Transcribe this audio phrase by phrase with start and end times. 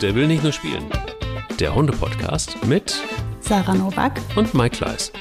[0.00, 0.86] Der will nicht nur spielen.
[1.58, 3.02] Der Hunde-Podcast mit
[3.40, 5.12] Sarah Novak und Mike Kleiss.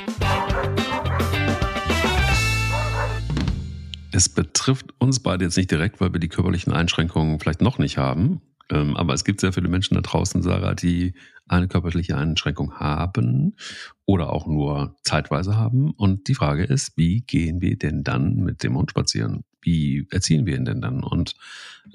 [4.14, 7.98] Es betrifft uns beide jetzt nicht direkt, weil wir die körperlichen Einschränkungen vielleicht noch nicht
[7.98, 8.40] haben.
[8.70, 11.14] Ähm, aber es gibt sehr viele Menschen da draußen, Sarah, die
[11.46, 13.58] eine körperliche Einschränkung haben
[14.06, 15.92] oder auch nur zeitweise haben.
[15.92, 19.44] Und die Frage ist, wie gehen wir denn dann mit dem Hund spazieren?
[19.62, 21.04] Wie erziehen wir ihn denn dann?
[21.04, 21.36] Und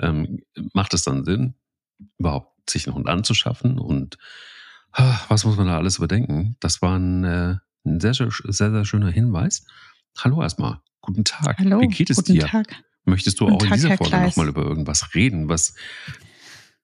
[0.03, 0.43] ähm,
[0.75, 1.55] macht es dann Sinn,
[2.19, 3.79] überhaupt sich einen Hund anzuschaffen?
[3.79, 4.18] Und
[4.93, 6.57] ah, was muss man da alles überdenken?
[6.61, 9.67] Das war ein, äh, ein sehr, sehr, sehr, schöner Hinweis.
[10.18, 10.81] Hallo erstmal.
[11.00, 11.59] Guten Tag.
[11.59, 11.81] Hallo.
[11.81, 12.46] Wie geht es guten dir?
[12.46, 12.82] Tag.
[13.04, 15.75] Möchtest du Guten auch in Tag, dieser Herr Folge nochmal über irgendwas reden, was,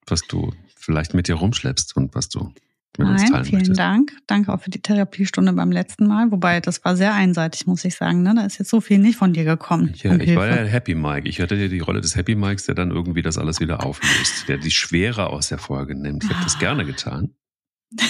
[0.06, 2.52] was du vielleicht mit dir rumschleppst und was du
[2.98, 3.78] Nein, vielen möchtest?
[3.78, 4.12] Dank.
[4.26, 6.30] Danke auch für die Therapiestunde beim letzten Mal.
[6.30, 8.22] Wobei, das war sehr einseitig, muss ich sagen.
[8.22, 8.34] Ne?
[8.34, 9.94] Da ist jetzt so viel nicht von dir gekommen.
[9.96, 10.70] Ja, ich war ja Hilfe.
[10.70, 11.28] Happy Mike.
[11.28, 14.48] Ich hatte ja die Rolle des Happy Mikes, der dann irgendwie das alles wieder auflöst,
[14.48, 16.24] der die Schwere aus der Folge nimmt.
[16.24, 17.30] Ich habe das gerne getan.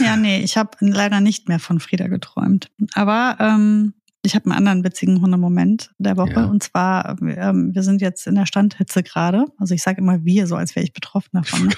[0.00, 2.70] Ja, nee, ich habe leider nicht mehr von Frieda geträumt.
[2.94, 3.94] Aber ähm,
[4.28, 6.32] ich habe einen anderen witzigen Hundemoment der Woche.
[6.32, 6.44] Ja.
[6.44, 9.46] Und zwar, ähm, wir sind jetzt in der Standhitze gerade.
[9.56, 11.68] Also ich sage immer wir, so als wäre ich betroffen davon.
[11.68, 11.74] Ne?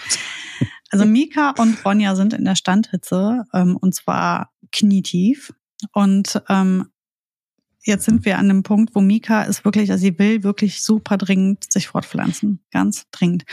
[0.90, 5.52] Also Mika und Ronja sind in der Standhitze ähm, und zwar knietief.
[5.92, 6.88] Und ähm,
[7.84, 11.16] jetzt sind wir an dem Punkt, wo Mika ist wirklich, also sie will wirklich super
[11.16, 12.64] dringend sich fortpflanzen.
[12.72, 13.44] Ganz dringend.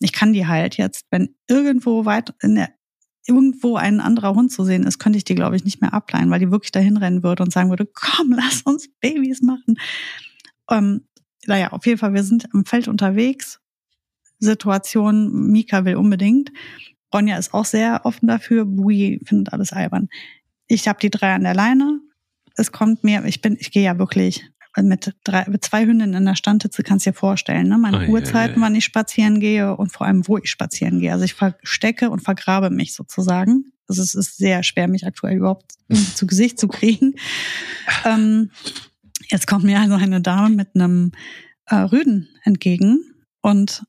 [0.00, 2.68] Ich kann die halt jetzt, wenn irgendwo weit in der
[3.26, 6.30] irgendwo ein anderer Hund zu sehen ist, könnte ich die, glaube ich, nicht mehr ableihen,
[6.30, 9.76] weil die wirklich dahin rennen würde und sagen würde, komm, lass uns Babys machen.
[10.70, 11.02] Ähm,
[11.46, 13.60] naja, auf jeden Fall, wir sind am Feld unterwegs.
[14.38, 16.52] Situation, Mika will unbedingt.
[17.14, 18.64] Ronja ist auch sehr offen dafür.
[18.64, 20.08] Bui findet alles albern.
[20.66, 22.00] Ich habe die drei an der Leine.
[22.56, 24.44] Es kommt mir, ich bin, ich gehe ja wirklich
[24.82, 27.78] mit, drei, mit zwei Hündinnen in der Standhitze, kannst dir vorstellen, ne?
[27.78, 28.66] Meine Ei, ei, Uhrzeiten, ei.
[28.66, 31.12] wann ich spazieren gehe und vor allem, wo ich spazieren gehe.
[31.12, 33.72] Also ich verstecke und vergrabe mich sozusagen.
[33.88, 35.72] Also es ist sehr schwer, mich aktuell überhaupt
[36.14, 37.14] zu Gesicht zu kriegen.
[38.04, 38.50] Ähm,
[39.30, 41.12] jetzt kommt mir also eine Dame mit einem
[41.66, 42.98] äh, Rüden entgegen
[43.42, 43.84] und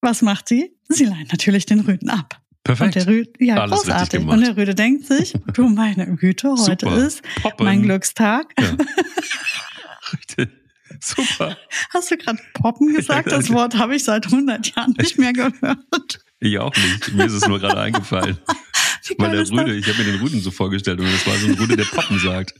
[0.00, 0.74] was macht sie?
[0.88, 2.40] Sie leiht natürlich den Rüden ab.
[2.64, 2.86] Perfekt.
[2.86, 4.26] Und der Rüde, ja, Alles großartig.
[4.26, 7.06] Und der Rüde denkt sich, du meine Güte, heute Super.
[7.06, 7.66] ist Poppen.
[7.66, 8.52] mein Glückstag.
[8.58, 8.76] Ja.
[10.12, 10.48] Richtig.
[11.00, 11.56] Super.
[11.90, 13.30] Hast du gerade Poppen gesagt?
[13.30, 16.20] Das Wort habe ich seit 100 Jahren nicht mehr gehört.
[16.40, 17.12] Ich auch nicht.
[17.14, 18.38] Mir ist es nur gerade eingefallen.
[19.18, 19.50] Weil der?
[19.50, 21.84] Rüde, ich habe mir den Rüden so vorgestellt und das war so ein Rüde, der
[21.84, 22.54] Poppen sagt.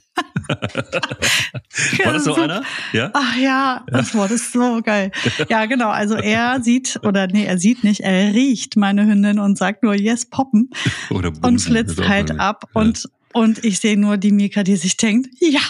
[2.05, 2.65] War das so einer?
[2.93, 3.11] Ja?
[3.15, 5.13] Ach ja, das Wort ist so geil.
[5.49, 5.91] Ja, genau.
[5.91, 9.95] Also er sieht, oder nee, er sieht nicht, er riecht meine Hündin und sagt nur
[9.95, 10.71] Yes, poppen
[11.11, 12.65] Oder und Bumsen, flitzt halt ab.
[12.75, 12.81] Ja.
[12.81, 15.61] Und, und ich sehe nur die Mika, die sich denkt, ja,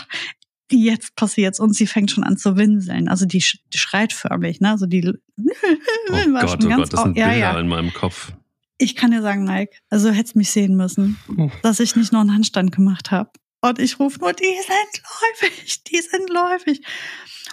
[0.78, 1.58] jetzt passiert's.
[1.60, 3.08] Und sie fängt schon an zu winseln.
[3.08, 4.70] Also die, sch- die schreit förmlich, ne?
[4.70, 5.06] Also die
[5.38, 7.60] Oh war Gott, schon oh ganz Gott, das sind au- ja, Bilder ja.
[7.60, 8.32] in meinem Kopf.
[8.78, 11.50] Ich kann dir sagen, Mike, also hättest mich sehen müssen, Oh.
[11.62, 13.30] dass ich nicht noch einen Handstand gemacht habe.
[13.62, 15.03] Und ich rufe nur, die sind
[15.42, 16.80] läufig, die sind läufig.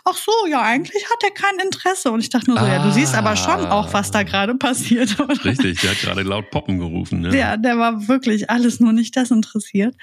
[0.06, 2.12] Ach so, ja, eigentlich hat er kein Interesse.
[2.12, 5.20] Und ich dachte nur so, ja, du siehst aber schon auch, was da gerade passiert.
[5.20, 5.44] Oder?
[5.44, 7.20] Richtig, der hat gerade laut Poppen gerufen.
[7.22, 7.30] Ne?
[7.30, 9.96] Der, der war wirklich alles nur nicht desinteressiert.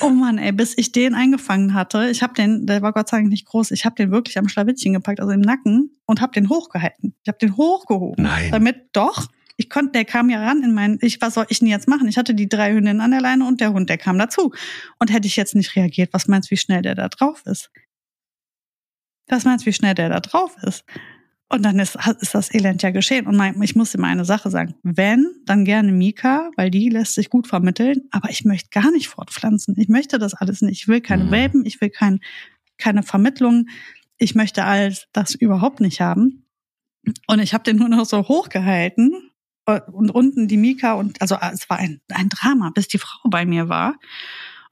[0.00, 3.18] Oh Mann, ey, bis ich den eingefangen hatte, ich habe den, der war Gott sei
[3.18, 6.32] Dank nicht groß, ich habe den wirklich am Schlawittchen gepackt, also im Nacken und habe
[6.32, 7.14] den hochgehalten.
[7.22, 8.24] Ich habe den hochgehoben.
[8.24, 8.50] Nein.
[8.50, 11.68] Damit doch, ich konnte, der kam ja ran in meinen, ich, was soll ich denn
[11.68, 12.08] jetzt machen?
[12.08, 14.52] Ich hatte die drei Hündinnen an der Leine und der Hund, der kam dazu.
[14.98, 17.70] Und hätte ich jetzt nicht reagiert, was meinst du, wie schnell der da drauf ist?
[19.28, 20.84] Was meinst du, wie schnell der da drauf ist?
[21.52, 23.26] Und dann ist, ist das Elend ja geschehen.
[23.26, 24.74] Und mein, ich muss mal eine Sache sagen.
[24.82, 28.08] Wenn, dann gerne Mika, weil die lässt sich gut vermitteln.
[28.10, 29.74] Aber ich möchte gar nicht fortpflanzen.
[29.76, 30.80] Ich möchte das alles nicht.
[30.80, 31.30] Ich will keine Mhm.
[31.30, 32.20] Welpen, ich will kein,
[32.78, 33.66] keine Vermittlung.
[34.16, 36.46] Ich möchte all das überhaupt nicht haben.
[37.26, 39.12] Und ich habe den nur noch so hochgehalten.
[39.66, 43.44] Und unten die Mika und also es war ein, ein Drama, bis die Frau bei
[43.44, 43.94] mir war.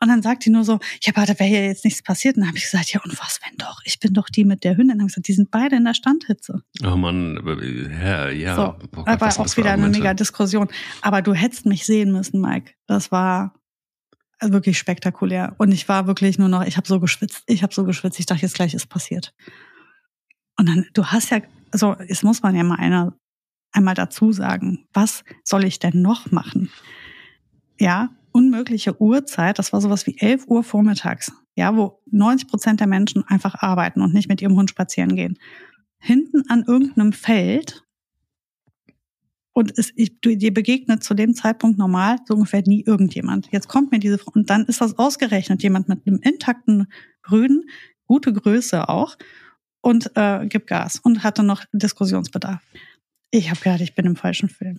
[0.02, 2.36] Und dann sagt die nur so, ja, aber da wäre ja jetzt nichts passiert.
[2.36, 3.80] Und dann habe ich gesagt, ja, und was, wenn doch?
[3.84, 4.88] Ich bin doch die mit der Hündin.
[4.88, 6.62] Dann habe ich gesagt, die sind beide in der Standhitze.
[6.82, 8.56] Oh Mann, aber, ja, ja.
[8.56, 10.68] So, oh Gott, aber auch wieder eine mega Diskussion.
[11.02, 12.72] Aber du hättest mich sehen müssen, Mike.
[12.86, 13.54] Das war
[14.40, 15.54] wirklich spektakulär.
[15.58, 18.26] Und ich war wirklich nur noch, ich habe so geschwitzt, ich habe so geschwitzt, ich
[18.26, 19.34] dachte, jetzt gleich ist passiert.
[20.56, 21.40] Und dann, du hast ja,
[21.72, 23.14] also es muss man ja mal einer,
[23.72, 26.70] einmal dazu sagen, was soll ich denn noch machen?
[27.78, 32.86] Ja, unmögliche Uhrzeit, das war sowas wie 11 Uhr vormittags, ja, wo 90 Prozent der
[32.86, 35.38] Menschen einfach arbeiten und nicht mit ihrem Hund spazieren gehen.
[35.98, 37.84] Hinten an irgendeinem Feld
[39.52, 43.48] und es, ich, du- dir begegnet zu dem Zeitpunkt normal so ungefähr nie irgendjemand.
[43.52, 46.86] Jetzt kommt mir diese und dann ist das ausgerechnet jemand mit einem intakten
[47.30, 47.64] Rüden,
[48.04, 49.16] gute Größe auch
[49.82, 52.62] und äh, gibt Gas und hatte noch Diskussionsbedarf.
[53.30, 54.78] Ich habe gedacht, ich bin im falschen Film.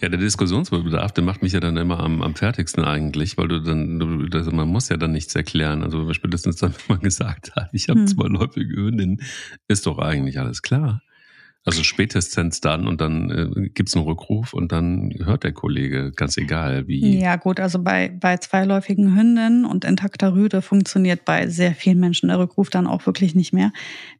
[0.00, 3.60] Ja, der Diskussionsbedarf, der macht mich ja dann immer am, am fertigsten eigentlich, weil du
[3.60, 5.84] dann, du, das, man muss ja dann nichts erklären.
[5.84, 8.06] Also spätestens dann, wenn man gesagt hat, ich habe hm.
[8.08, 9.20] zweiläufige Hündin,
[9.68, 11.00] ist doch eigentlich alles klar.
[11.66, 16.36] Also spätestens dann und dann äh, gibt einen Rückruf und dann hört der Kollege, ganz
[16.36, 17.18] egal wie.
[17.18, 22.28] Ja gut, also bei, bei zweiläufigen Hündinnen und intakter Rüde funktioniert bei sehr vielen Menschen
[22.28, 23.72] der Rückruf dann auch wirklich nicht mehr.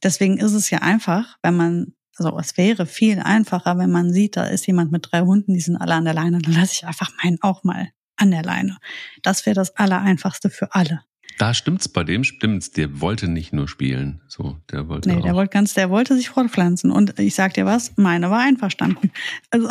[0.02, 4.36] Deswegen ist es ja einfach, wenn man, also es wäre viel einfacher, wenn man sieht,
[4.36, 6.86] da ist jemand mit drei Hunden, die sind alle an der Leine, dann lasse ich
[6.86, 8.78] einfach meinen auch mal an der Leine.
[9.22, 11.02] Das wäre das Allereinfachste für alle.
[11.38, 12.70] Da stimmt's, bei dem stimmt's.
[12.70, 14.20] Der wollte nicht nur spielen.
[14.28, 15.08] So, der wollte.
[15.08, 15.22] Nee, auch.
[15.22, 16.92] der wollte ganz, der wollte sich fortpflanzen.
[16.92, 19.10] Und ich sag dir was, meine war einverstanden.
[19.50, 19.68] Also.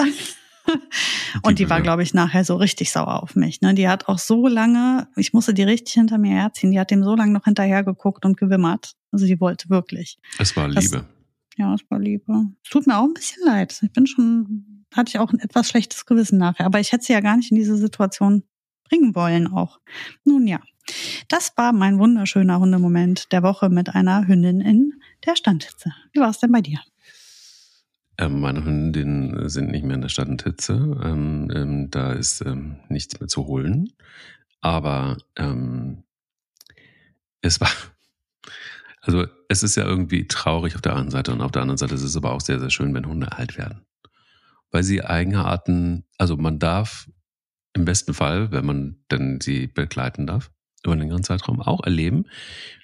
[1.42, 3.60] Und die war, glaube ich, nachher so richtig sauer auf mich.
[3.60, 3.74] Ne?
[3.74, 7.04] Die hat auch so lange, ich musste die richtig hinter mir herziehen, die hat dem
[7.04, 8.94] so lange noch hinterher geguckt und gewimmert.
[9.12, 10.18] Also die wollte wirklich.
[10.40, 10.90] Es war Liebe.
[10.90, 11.06] Das,
[11.57, 12.47] ja, es war Liebe.
[12.63, 13.79] Es tut mir auch ein bisschen leid.
[13.81, 16.65] Ich bin schon, hatte ich auch ein etwas schlechtes Gewissen nachher.
[16.65, 18.44] Aber ich hätte sie ja gar nicht in diese Situation
[18.83, 19.79] bringen wollen auch.
[20.23, 20.59] Nun ja.
[21.29, 24.94] Das war mein wunderschöner Hundemoment der Woche mit einer Hündin in
[25.25, 25.94] der Standhitze.
[26.11, 26.81] Wie war es denn bei dir?
[28.17, 30.73] Ähm, meine Hündinnen sind nicht mehr in der Standhitze.
[31.03, 33.94] Ähm, ähm, da ist ähm, nichts mehr zu holen.
[34.61, 36.03] Aber ähm,
[37.41, 37.69] es war,
[39.01, 41.94] also es ist ja irgendwie traurig auf der einen Seite und auf der anderen Seite
[41.94, 43.85] ist es aber auch sehr, sehr schön, wenn Hunde alt werden.
[44.71, 47.07] Weil sie Eigenarten, also man darf
[47.73, 50.51] im besten Fall, wenn man denn sie begleiten darf,
[50.83, 52.25] über einen längeren Zeitraum auch erleben,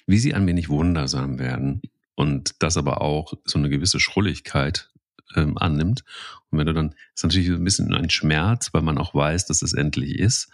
[0.06, 1.82] wie sie ein wenig wundersam werden
[2.16, 4.92] und das aber auch so eine gewisse Schrulligkeit
[5.36, 6.04] ähm, annimmt.
[6.52, 9.64] Und wenn du dann, ist natürlich ein bisschen ein Schmerz, weil man auch weiß, dass
[9.64, 10.50] es endlich ist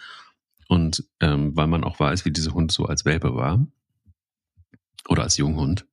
[0.70, 3.66] und ähm, weil man auch weiß, wie dieser Hund so als Welpe war
[5.08, 5.86] oder als Junghund.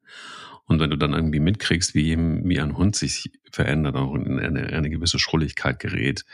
[0.66, 4.68] Und wenn du dann irgendwie mitkriegst, wie, wie ein Hund sich verändert, auch in eine,
[4.68, 6.24] eine gewisse Schrulligkeit gerät,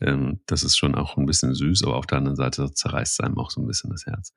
[0.00, 3.24] ähm, das ist schon auch ein bisschen süß, aber auf der anderen Seite zerreißt es
[3.24, 4.32] einem auch so ein bisschen das Herz.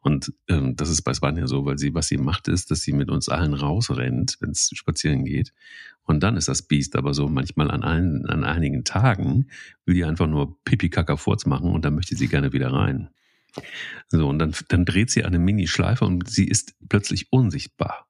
[0.00, 2.92] Und ähm, das ist bei Svanja so, weil sie, was sie macht, ist, dass sie
[2.92, 5.54] mit uns allen rausrennt, wenn es spazieren geht.
[6.04, 9.48] Und dann ist das Biest aber so, manchmal an, ein, an einigen Tagen
[9.86, 13.08] will die einfach nur Pipi-Kaka-Furz machen und dann möchte sie gerne wieder rein.
[14.08, 18.06] So, und dann, dann dreht sie eine Mini-Schleife und sie ist plötzlich unsichtbar.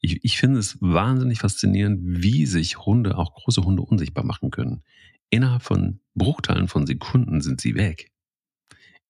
[0.00, 4.82] Ich, ich finde es wahnsinnig faszinierend, wie sich Hunde, auch große Hunde, unsichtbar machen können.
[5.30, 8.12] Innerhalb von Bruchteilen von Sekunden sind sie weg.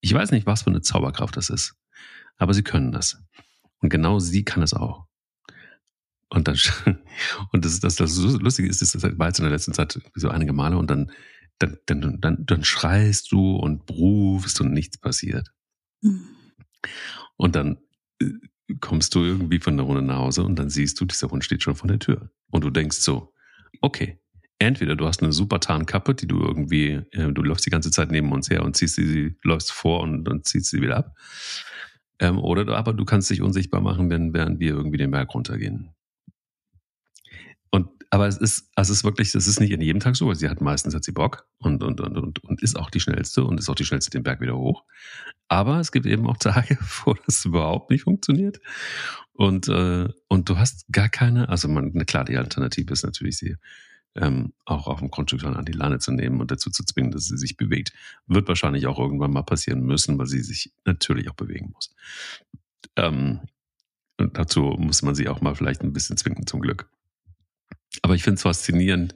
[0.01, 1.77] Ich weiß nicht, was für eine Zauberkraft das ist,
[2.37, 3.23] aber sie können das.
[3.81, 5.07] Und genau sie kann es auch.
[6.29, 6.57] Und dann,
[7.53, 10.53] und das, das, das Lustige ist, das war jetzt in der letzten Zeit so einige
[10.53, 11.11] Male und dann,
[11.59, 15.53] dann, dann, dann, dann schreist du und rufst und nichts passiert.
[16.03, 16.25] Mhm.
[17.37, 17.79] Und dann
[18.21, 18.31] äh,
[18.81, 21.63] kommst du irgendwie von der Runde nach Hause und dann siehst du, dieser Hund steht
[21.63, 22.31] schon vor der Tür.
[22.51, 23.33] Und du denkst so,
[23.81, 24.19] okay,
[24.59, 28.11] entweder du hast eine super Tarnkappe, die du irgendwie, äh, du läufst die ganze Zeit
[28.11, 31.15] neben uns her und ziehst sie, sie läufst vor und dann ziehst sie wieder ab.
[32.19, 35.96] Ähm, oder aber du kannst dich unsichtbar machen, wenn, während wir irgendwie den Berg runtergehen.
[38.11, 40.33] Aber es ist, also es ist wirklich, es ist nicht in jedem Tag so.
[40.33, 43.45] Sie hat meistens hat sie Bock und, und, und, und, und ist auch die schnellste
[43.45, 44.85] und ist auch die schnellste den Berg wieder hoch.
[45.49, 48.61] Aber es gibt eben auch Tage, wo das überhaupt nicht funktioniert.
[49.33, 53.57] Und, äh, und du hast gar keine, also man, klar, die Alternative ist natürlich, sie
[54.15, 57.11] ähm, auch auf dem Grundstück dann an die Leine zu nehmen und dazu zu zwingen,
[57.11, 57.93] dass sie sich bewegt.
[58.27, 61.95] Wird wahrscheinlich auch irgendwann mal passieren müssen, weil sie sich natürlich auch bewegen muss.
[62.97, 63.41] Ähm,
[64.19, 66.89] und dazu muss man sie auch mal vielleicht ein bisschen zwingen, zum Glück.
[68.03, 69.15] Aber ich finde es faszinierend,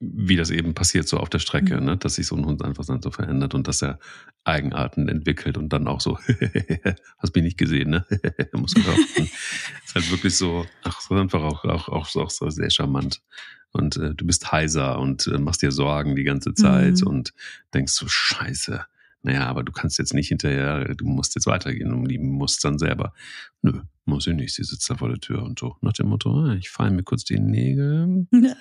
[0.00, 1.84] wie das eben passiert so auf der Strecke, mhm.
[1.84, 1.96] ne?
[1.96, 3.98] dass sich so ein Hund einfach dann so verändert und dass er
[4.44, 6.18] Eigenarten entwickelt und dann auch so,
[7.18, 8.06] hast mich nicht gesehen, ne?
[8.52, 12.70] Muss man ist halt wirklich so, ach, so einfach auch, auch, auch, auch so sehr
[12.70, 13.22] charmant.
[13.70, 17.08] Und äh, du bist heiser und äh, machst dir Sorgen die ganze Zeit mhm.
[17.08, 17.34] und
[17.72, 18.84] denkst so, scheiße,
[19.24, 22.78] naja, aber du kannst jetzt nicht hinterher, du musst jetzt weitergehen und die muss dann
[22.78, 23.14] selber.
[23.62, 25.76] Nö, muss ich nicht, sie sitzt da vor der Tür und so.
[25.80, 28.26] Nach dem Motto, ah, ich feile mir kurz die Nägel.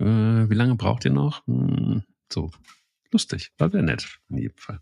[0.00, 1.46] Äh, wie lange braucht ihr noch?
[1.46, 2.50] Hm, so,
[3.12, 4.80] lustig, war sehr nett, in jedem Fall.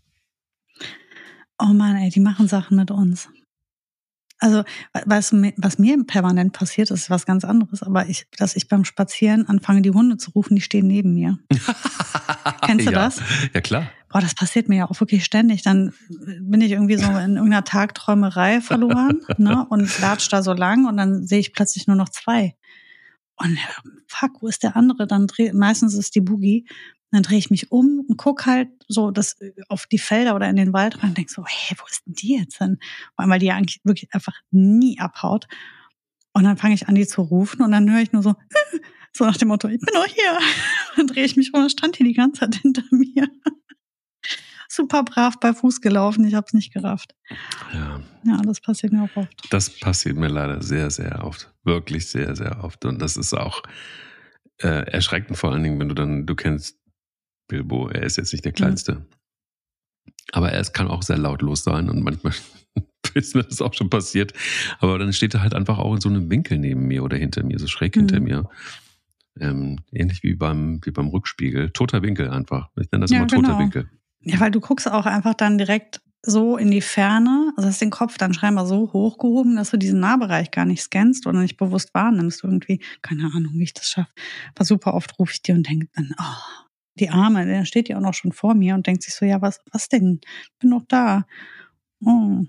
[1.59, 3.29] Oh Mann, ey, die machen Sachen mit uns.
[4.39, 4.63] Also,
[5.05, 8.85] weißt du, was mir permanent passiert, ist was ganz anderes, aber ich, dass ich beim
[8.85, 11.37] Spazieren anfange, die Hunde zu rufen, die stehen neben mir.
[12.65, 13.05] Kennst du ja.
[13.05, 13.21] das?
[13.53, 13.89] Ja, klar.
[14.13, 15.63] Boah, das passiert mir ja auch wirklich ständig.
[15.63, 20.85] Dann bin ich irgendwie so in irgendeiner Tagträumerei verloren ne, und latsch da so lang
[20.85, 22.55] und dann sehe ich plötzlich nur noch zwei.
[23.37, 23.57] Und
[24.07, 25.07] fuck, wo ist der andere?
[25.07, 26.67] Dann dreh, meistens ist die Boogie
[27.11, 29.37] dann drehe ich mich um und guck halt so das
[29.69, 32.15] auf die Felder oder in den Wald rein und denk so, hey, wo ist denn
[32.15, 32.57] die jetzt?
[32.57, 32.67] Vor
[33.17, 35.45] allem, weil die ja eigentlich wirklich einfach nie abhaut.
[36.33, 38.33] Und dann fange ich an, die zu rufen und dann höre ich nur so,
[39.15, 40.39] So nach dem Motto, ich bin doch hier.
[40.95, 43.29] Dann drehe ich mich rum, stand hier die ganze Zeit hinter mir.
[44.75, 47.13] Super brav bei Fuß gelaufen, ich habe es nicht gerafft.
[47.73, 48.01] Ja.
[48.25, 49.53] Ja, das passiert mir auch oft.
[49.53, 51.53] Das passiert mir leider sehr, sehr oft.
[51.63, 52.83] Wirklich sehr, sehr oft.
[52.85, 53.61] Und das ist auch
[54.57, 56.79] äh, erschreckend, vor allen Dingen, wenn du dann, du kennst
[57.47, 58.95] Bilbo, er ist jetzt nicht der Kleinste.
[58.95, 59.05] Mhm.
[60.31, 62.33] Aber er kann auch sehr lautlos sein und manchmal
[63.13, 64.33] ist mir das auch schon passiert.
[64.79, 67.43] Aber dann steht er halt einfach auch in so einem Winkel neben mir oder hinter
[67.43, 67.99] mir, so schräg mhm.
[67.99, 68.49] hinter mir.
[69.39, 71.69] Ähm, ähnlich wie beim, wie beim Rückspiegel.
[71.69, 72.69] Toter Winkel einfach.
[72.79, 73.59] Ich nenne das ja, immer toter genau.
[73.59, 73.89] Winkel.
[74.23, 77.89] Ja, weil du guckst auch einfach dann direkt so in die Ferne, also hast den
[77.89, 81.93] Kopf dann scheinbar so hochgehoben, dass du diesen Nahbereich gar nicht scannst oder nicht bewusst
[81.93, 82.79] wahrnimmst irgendwie.
[83.01, 84.11] Keine Ahnung, wie ich das schaffe.
[84.55, 86.63] Aber super oft rufe ich dir und denke dann, oh,
[86.95, 89.41] die Arme, der steht ja auch noch schon vor mir und denkt sich so, ja,
[89.41, 90.21] was, was denn?
[90.23, 91.25] Ich bin doch da.
[91.99, 92.45] Oh.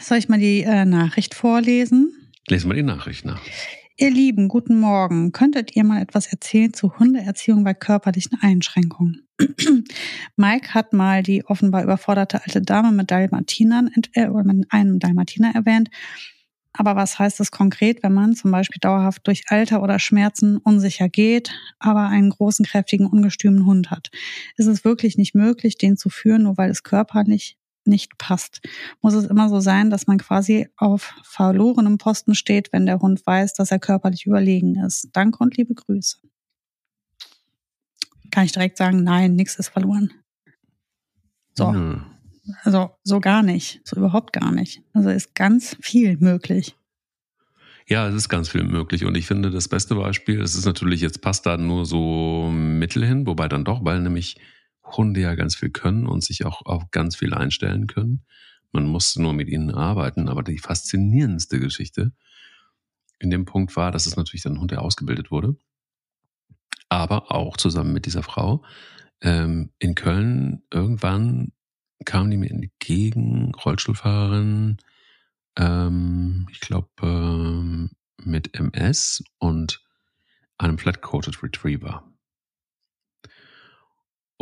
[0.00, 2.32] Soll ich mal die äh, Nachricht vorlesen?
[2.48, 3.40] Lesen wir die Nachricht nach.
[3.96, 5.30] Ihr Lieben, guten Morgen.
[5.30, 9.28] Könntet ihr mal etwas erzählen zu Hundeerziehung bei körperlichen Einschränkungen?
[10.36, 15.54] Mike hat mal die offenbar überforderte alte Dame mit Dalmatinern äh, oder mit einem Dalmatiner
[15.54, 15.90] erwähnt.
[16.72, 21.08] Aber was heißt es konkret, wenn man zum Beispiel dauerhaft durch Alter oder Schmerzen unsicher
[21.08, 24.10] geht, aber einen großen, kräftigen, ungestümen Hund hat?
[24.56, 28.60] Ist es wirklich nicht möglich, den zu führen, nur weil es körperlich nicht passt.
[29.00, 33.24] Muss es immer so sein, dass man quasi auf verlorenem Posten steht, wenn der Hund
[33.26, 35.08] weiß, dass er körperlich überlegen ist.
[35.12, 36.18] Danke und liebe Grüße.
[38.30, 40.12] Kann ich direkt sagen, nein, nichts ist verloren.
[41.54, 41.72] So.
[41.72, 41.98] Nö.
[42.62, 44.82] Also so gar nicht, so überhaupt gar nicht.
[44.92, 46.76] Also ist ganz viel möglich.
[47.86, 49.04] Ja, es ist ganz viel möglich.
[49.04, 53.04] Und ich finde, das beste Beispiel, es ist natürlich, jetzt passt da nur so Mittel
[53.04, 54.36] hin, wobei dann doch, weil nämlich
[54.84, 58.24] Hunde ja ganz viel können und sich auch auf ganz viel einstellen können.
[58.72, 60.28] Man muss nur mit ihnen arbeiten.
[60.28, 62.12] Aber die faszinierendste Geschichte
[63.18, 65.56] in dem Punkt war, dass es natürlich dann ein Hund, der ausgebildet wurde.
[66.88, 68.64] Aber auch zusammen mit dieser Frau.
[69.20, 71.52] Ähm, in Köln irgendwann
[72.04, 74.78] kam die mir entgegen, Rollstuhlfahrerin,
[75.56, 77.90] ähm, ich glaube, ähm,
[78.22, 79.82] mit MS und
[80.58, 82.04] einem Flat-Coated Retriever.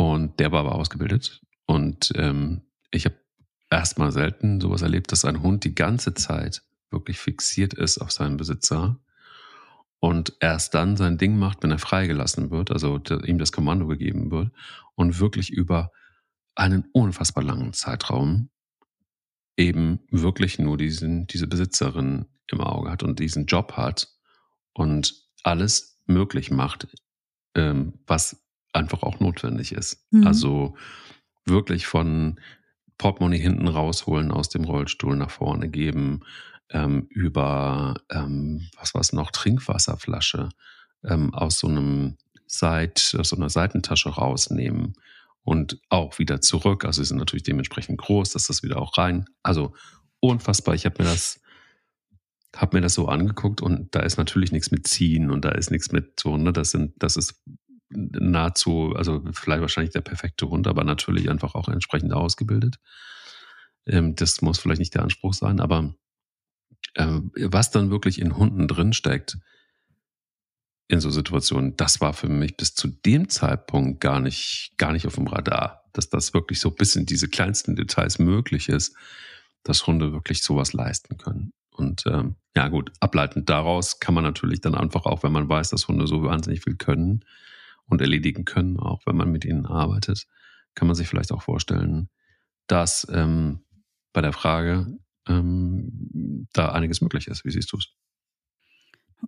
[0.02, 1.42] Und der war aber ausgebildet.
[1.64, 3.14] Und ähm, ich habe
[3.70, 8.36] erstmal selten sowas erlebt, dass ein Hund die ganze Zeit wirklich fixiert ist auf seinen
[8.36, 8.98] Besitzer
[10.00, 14.32] und erst dann sein Ding macht, wenn er freigelassen wird, also ihm das Kommando gegeben
[14.32, 14.50] wird
[14.96, 15.92] und wirklich über
[16.56, 18.50] einen unfassbar langen Zeitraum
[19.56, 24.08] eben wirklich nur diesen, diese Besitzerin im Auge hat und diesen Job hat
[24.72, 26.88] und alles möglich macht,
[27.54, 28.41] ähm, was
[28.72, 30.06] einfach auch notwendig ist.
[30.10, 30.26] Mhm.
[30.26, 30.76] Also
[31.44, 32.40] wirklich von
[32.98, 36.20] Portemonnaie hinten rausholen aus dem Rollstuhl nach vorne geben,
[36.70, 40.50] ähm, über, ähm, was war es noch, Trinkwasserflasche
[41.04, 44.92] ähm, aus so einem Seit, aus so einer Seitentasche rausnehmen
[45.42, 46.84] und auch wieder zurück.
[46.84, 49.24] Also sie sind natürlich dementsprechend groß, dass das wieder auch rein.
[49.42, 49.72] Also
[50.20, 50.74] unfassbar.
[50.74, 51.40] Ich habe mir das
[52.54, 55.70] habe mir das so angeguckt und da ist natürlich nichts mit ziehen und da ist
[55.70, 57.42] nichts mit so, ne, das sind, das ist
[57.94, 62.78] nahezu, also vielleicht wahrscheinlich der perfekte Hund, aber natürlich einfach auch entsprechend ausgebildet.
[63.86, 65.94] Ähm, das muss vielleicht nicht der Anspruch sein, aber
[66.94, 69.38] äh, was dann wirklich in Hunden drinsteckt,
[70.88, 75.06] in so Situationen, das war für mich bis zu dem Zeitpunkt gar nicht, gar nicht
[75.06, 78.94] auf dem Radar, dass das wirklich so bis in diese kleinsten Details möglich ist,
[79.62, 81.52] dass Hunde wirklich sowas leisten können.
[81.70, 85.70] Und ähm, ja gut, ableitend daraus kann man natürlich dann einfach auch, wenn man weiß,
[85.70, 87.24] dass Hunde so wahnsinnig viel können,
[87.92, 90.26] und erledigen können, auch wenn man mit ihnen arbeitet,
[90.74, 92.08] kann man sich vielleicht auch vorstellen,
[92.66, 93.60] dass ähm,
[94.12, 97.44] bei der Frage ähm, da einiges möglich ist.
[97.44, 97.88] Wie siehst du es?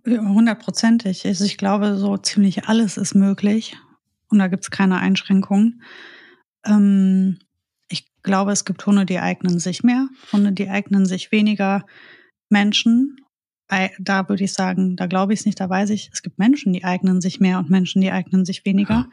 [0.05, 1.25] Hundertprozentig.
[1.25, 3.77] Also ich glaube, so ziemlich alles ist möglich
[4.29, 5.83] und da gibt es keine Einschränkungen.
[6.65, 7.37] Ähm,
[7.87, 11.85] ich glaube, es gibt Hunde, die eignen sich mehr, Hunde, die eignen sich weniger
[12.49, 13.24] Menschen
[13.99, 16.73] da würde ich sagen, da glaube ich es nicht, da weiß ich, es gibt Menschen,
[16.73, 19.07] die eignen sich mehr und Menschen, die eignen sich weniger.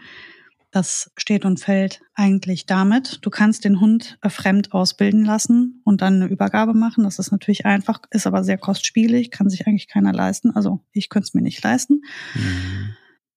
[0.72, 3.18] Das steht und fällt eigentlich damit.
[3.20, 7.04] Du kannst den Hund äh, fremd ausbilden lassen und dann eine Übergabe machen.
[7.04, 10.50] Das ist natürlich einfach, ist aber sehr kostspielig, kann sich eigentlich keiner leisten.
[10.50, 12.00] Also ich könnte es mir nicht leisten.
[12.34, 12.96] Mhm.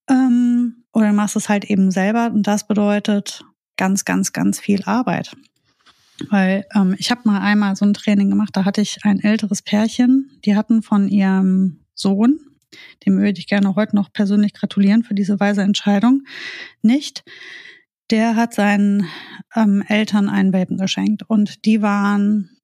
[0.10, 3.44] Ähm, oder du machst es halt eben selber und das bedeutet
[3.76, 5.36] ganz, ganz, ganz viel Arbeit.
[6.30, 9.62] Weil ähm, ich habe mal einmal so ein Training gemacht, da hatte ich ein älteres
[9.62, 12.40] Pärchen, die hatten von ihrem Sohn,
[13.06, 16.24] dem würde ich gerne heute noch persönlich gratulieren für diese weise Entscheidung,
[16.82, 17.24] nicht.
[18.12, 19.08] Der hat seinen
[19.56, 22.56] ähm, Eltern einen Welpen geschenkt und die waren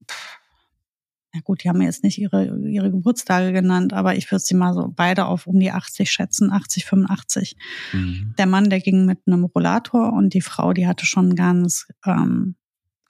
[1.33, 4.53] ja gut, die haben mir jetzt nicht ihre, ihre Geburtstage genannt, aber ich würde sie
[4.53, 7.55] mal so beide auf um die 80 schätzen, 80, 85.
[7.93, 8.35] Mhm.
[8.37, 12.55] Der Mann, der ging mit einem Rollator und die Frau, die hatte schon ganz, ähm,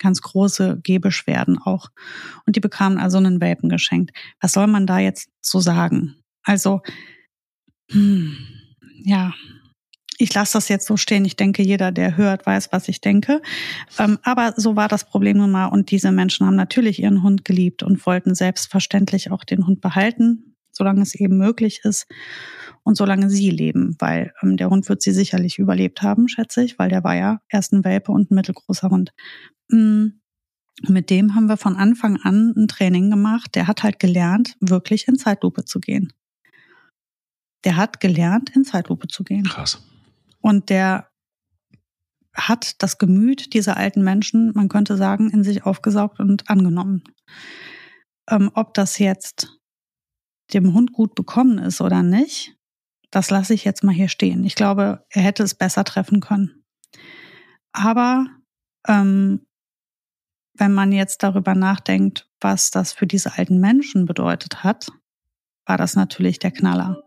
[0.01, 1.89] ganz große Gehbeschwerden auch.
[2.45, 4.11] Und die bekamen also einen Welpen geschenkt.
[4.39, 6.15] Was soll man da jetzt so sagen?
[6.43, 6.81] Also,
[7.91, 8.35] hm,
[9.03, 9.33] ja,
[10.17, 11.25] ich lasse das jetzt so stehen.
[11.25, 13.41] Ich denke, jeder, der hört, weiß, was ich denke.
[13.97, 15.65] Ähm, aber so war das Problem nun mal.
[15.65, 20.50] Und diese Menschen haben natürlich ihren Hund geliebt und wollten selbstverständlich auch den Hund behalten,
[20.71, 22.07] solange es eben möglich ist
[22.83, 26.79] und solange sie leben, weil ähm, der Hund wird sie sicherlich überlebt haben, schätze ich,
[26.79, 29.13] weil der war ja erst ein Welpe und ein mittelgroßer Hund.
[29.69, 30.21] Mhm.
[30.87, 33.55] Mit dem haben wir von Anfang an ein Training gemacht.
[33.55, 36.11] Der hat halt gelernt, wirklich in Zeitlupe zu gehen.
[37.65, 39.43] Der hat gelernt, in Zeitlupe zu gehen.
[39.43, 39.85] Krass.
[40.39, 41.11] Und der
[42.33, 47.03] hat das Gemüt dieser alten Menschen, man könnte sagen, in sich aufgesaugt und angenommen.
[48.29, 49.60] Ähm, ob das jetzt
[50.53, 52.55] dem Hund gut bekommen ist oder nicht,
[53.09, 54.43] das lasse ich jetzt mal hier stehen.
[54.45, 56.63] Ich glaube, er hätte es besser treffen können.
[57.73, 58.25] Aber
[58.87, 59.45] ähm,
[60.53, 64.91] wenn man jetzt darüber nachdenkt, was das für diese alten Menschen bedeutet hat,
[65.65, 67.01] war das natürlich der Knaller.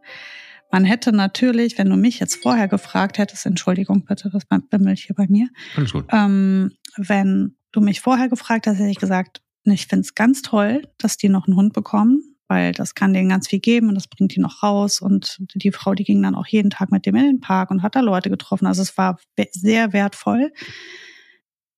[0.71, 5.15] Man hätte natürlich, wenn du mich jetzt vorher gefragt hättest, Entschuldigung bitte, das bimmelt hier
[5.15, 5.49] bei mir.
[5.77, 6.07] Alles gut.
[6.11, 10.83] Ähm, wenn du mich vorher gefragt hast, hätte ich gesagt, ich finde es ganz toll,
[10.99, 14.09] dass die noch einen Hund bekommen, weil das kann denen ganz viel geben und das
[14.09, 15.01] bringt die noch raus.
[15.01, 17.83] Und die Frau, die ging dann auch jeden Tag mit dem in den Park und
[17.83, 18.67] hat da Leute getroffen.
[18.67, 19.19] Also es war
[19.53, 20.53] sehr wertvoll.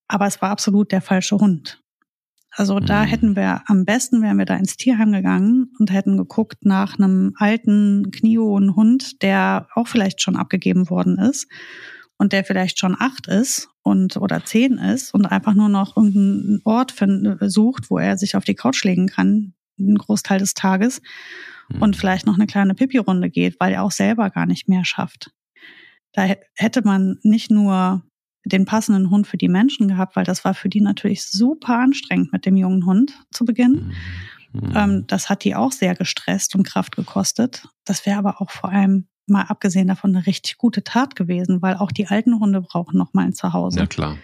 [0.08, 1.80] Aber es war absolut der falsche Hund.
[2.56, 3.08] Also da mhm.
[3.08, 7.34] hätten wir am besten wären wir da ins Tierheim gegangen und hätten geguckt nach einem
[7.36, 11.48] alten kniehohen Hund, der auch vielleicht schon abgegeben worden ist
[12.16, 16.62] und der vielleicht schon acht ist und oder zehn ist und einfach nur noch irgendeinen
[16.64, 21.00] Ort find, sucht, wo er sich auf die Couch legen kann, einen Großteil des Tages
[21.68, 21.82] mhm.
[21.82, 25.30] und vielleicht noch eine kleine Pipi-Runde geht, weil er auch selber gar nicht mehr schafft.
[26.12, 28.02] Da hätte man nicht nur
[28.44, 32.32] den passenden Hund für die Menschen gehabt, weil das war für die natürlich super anstrengend
[32.32, 33.92] mit dem jungen Hund zu Beginn.
[34.52, 34.72] Mhm.
[34.74, 37.68] Ähm, das hat die auch sehr gestresst und Kraft gekostet.
[37.84, 41.74] Das wäre aber auch vor allem mal abgesehen davon eine richtig gute Tat gewesen, weil
[41.74, 43.80] auch die alten Hunde brauchen noch mal ein Zuhause.
[43.80, 44.16] Ja, klar.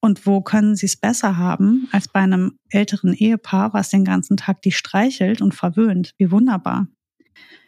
[0.00, 4.36] Und wo können sie es besser haben als bei einem älteren Ehepaar, was den ganzen
[4.36, 6.14] Tag die streichelt und verwöhnt?
[6.16, 6.86] Wie wunderbar.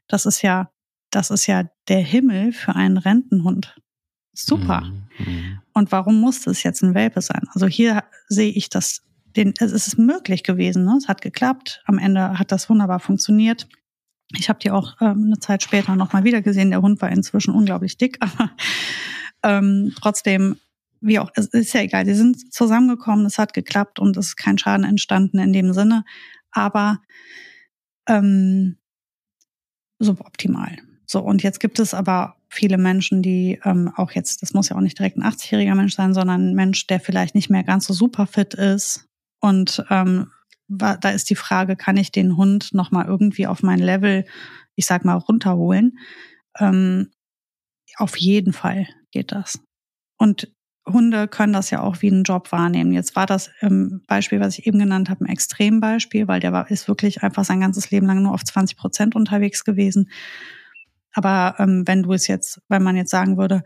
[0.08, 0.70] Das ist ja,
[1.10, 3.76] das ist ja der Himmel für einen Rentenhund.
[4.32, 4.82] Super.
[4.82, 5.26] Mhm.
[5.26, 5.58] mhm.
[5.74, 7.42] Und warum musste es jetzt ein Welpe sein?
[7.54, 9.02] Also hier sehe ich das,
[9.36, 10.96] den, es ist möglich gewesen, ne?
[10.98, 11.82] es hat geklappt.
[11.86, 13.68] Am Ende hat das wunderbar funktioniert.
[14.36, 16.70] Ich habe die auch ähm, eine Zeit später nochmal wieder gesehen.
[16.70, 18.50] Der Hund war inzwischen unglaublich dick, aber
[19.42, 20.56] ähm, trotzdem,
[21.02, 22.06] wie auch, es ist ja egal.
[22.06, 26.04] Sie sind zusammengekommen, es hat geklappt und es ist kein Schaden entstanden in dem Sinne.
[26.50, 27.00] Aber
[28.08, 28.78] ähm,
[29.98, 30.78] suboptimal.
[31.06, 34.76] So, und jetzt gibt es aber viele Menschen, die ähm, auch jetzt, das muss ja
[34.76, 37.86] auch nicht direkt ein 80-jähriger Mensch sein, sondern ein Mensch, der vielleicht nicht mehr ganz
[37.86, 39.08] so super fit ist.
[39.40, 40.30] Und ähm,
[40.68, 44.24] da ist die Frage, kann ich den Hund nochmal irgendwie auf mein Level,
[44.74, 45.98] ich sag mal, runterholen?
[46.58, 47.10] Ähm,
[47.96, 49.60] auf jeden Fall geht das.
[50.16, 50.52] Und
[50.86, 52.92] Hunde können das ja auch wie einen Job wahrnehmen.
[52.92, 56.70] Jetzt war das im Beispiel, was ich eben genannt habe, ein Extrembeispiel, weil der war,
[56.70, 60.10] ist wirklich einfach sein ganzes Leben lang nur auf 20 Prozent unterwegs gewesen.
[61.12, 63.62] Aber ähm, wenn du es jetzt, wenn man jetzt sagen würde,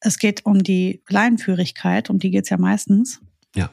[0.00, 3.20] es geht um die Leinenführigkeit, um die geht's ja meistens.
[3.54, 3.70] Ja.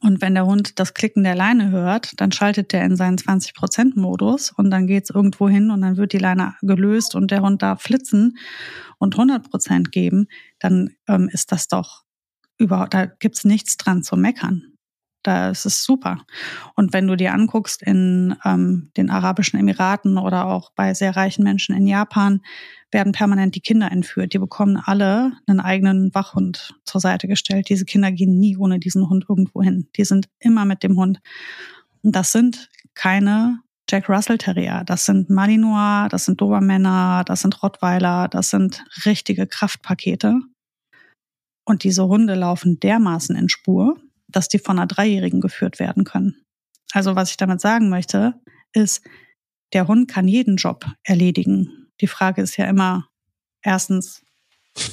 [0.00, 4.52] Und wenn der Hund das Klicken der Leine hört, dann schaltet der in seinen 20%-Modus
[4.52, 7.82] und dann geht's irgendwo hin und dann wird die Leine gelöst und der Hund darf
[7.82, 8.38] flitzen
[8.98, 10.28] und 100% geben,
[10.60, 12.04] dann ähm, ist das doch
[12.62, 14.72] überhaupt, da gibt's nichts dran zu meckern.
[15.22, 16.18] Da ist es super.
[16.74, 21.44] Und wenn du dir anguckst in ähm, den Arabischen Emiraten oder auch bei sehr reichen
[21.44, 22.40] Menschen in Japan,
[22.90, 24.32] werden permanent die Kinder entführt.
[24.34, 27.68] Die bekommen alle einen eigenen Wachhund zur Seite gestellt.
[27.68, 29.88] Diese Kinder gehen nie ohne diesen Hund irgendwo hin.
[29.96, 31.20] Die sind immer mit dem Hund.
[32.02, 34.82] Und das sind keine Jack Russell Terrier.
[34.84, 40.40] Das sind Malinois, das sind Dobermänner, das sind Rottweiler, das sind richtige Kraftpakete.
[41.64, 46.44] Und diese Hunde laufen dermaßen in Spur, dass die von einer Dreijährigen geführt werden können.
[46.92, 48.34] Also was ich damit sagen möchte,
[48.72, 49.02] ist,
[49.72, 51.88] der Hund kann jeden Job erledigen.
[52.00, 53.08] Die Frage ist ja immer,
[53.62, 54.22] erstens,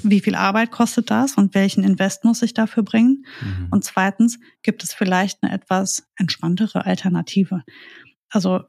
[0.03, 3.25] wie viel Arbeit kostet das und welchen Invest muss ich dafür bringen?
[3.41, 3.67] Mhm.
[3.71, 7.63] Und zweitens, gibt es vielleicht eine etwas entspanntere Alternative?
[8.29, 8.63] Also,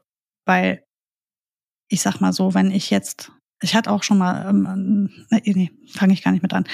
[0.45, 0.83] weil
[1.89, 5.71] ich sag mal so, wenn ich jetzt, ich hatte auch schon mal, ähm, nee, nee
[5.87, 6.65] fange ich gar nicht mit an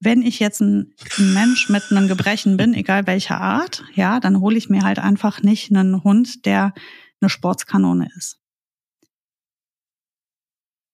[0.00, 4.56] wenn ich jetzt ein, Mensch mit einem Gebrechen bin, egal welcher Art, ja, dann hole
[4.56, 6.72] ich mir halt einfach nicht einen Hund, der
[7.20, 8.38] eine Sportskanone ist.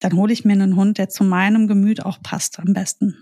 [0.00, 3.16] Dann hole ich mir einen Hund, der zu meinem Gemüt auch passt am besten.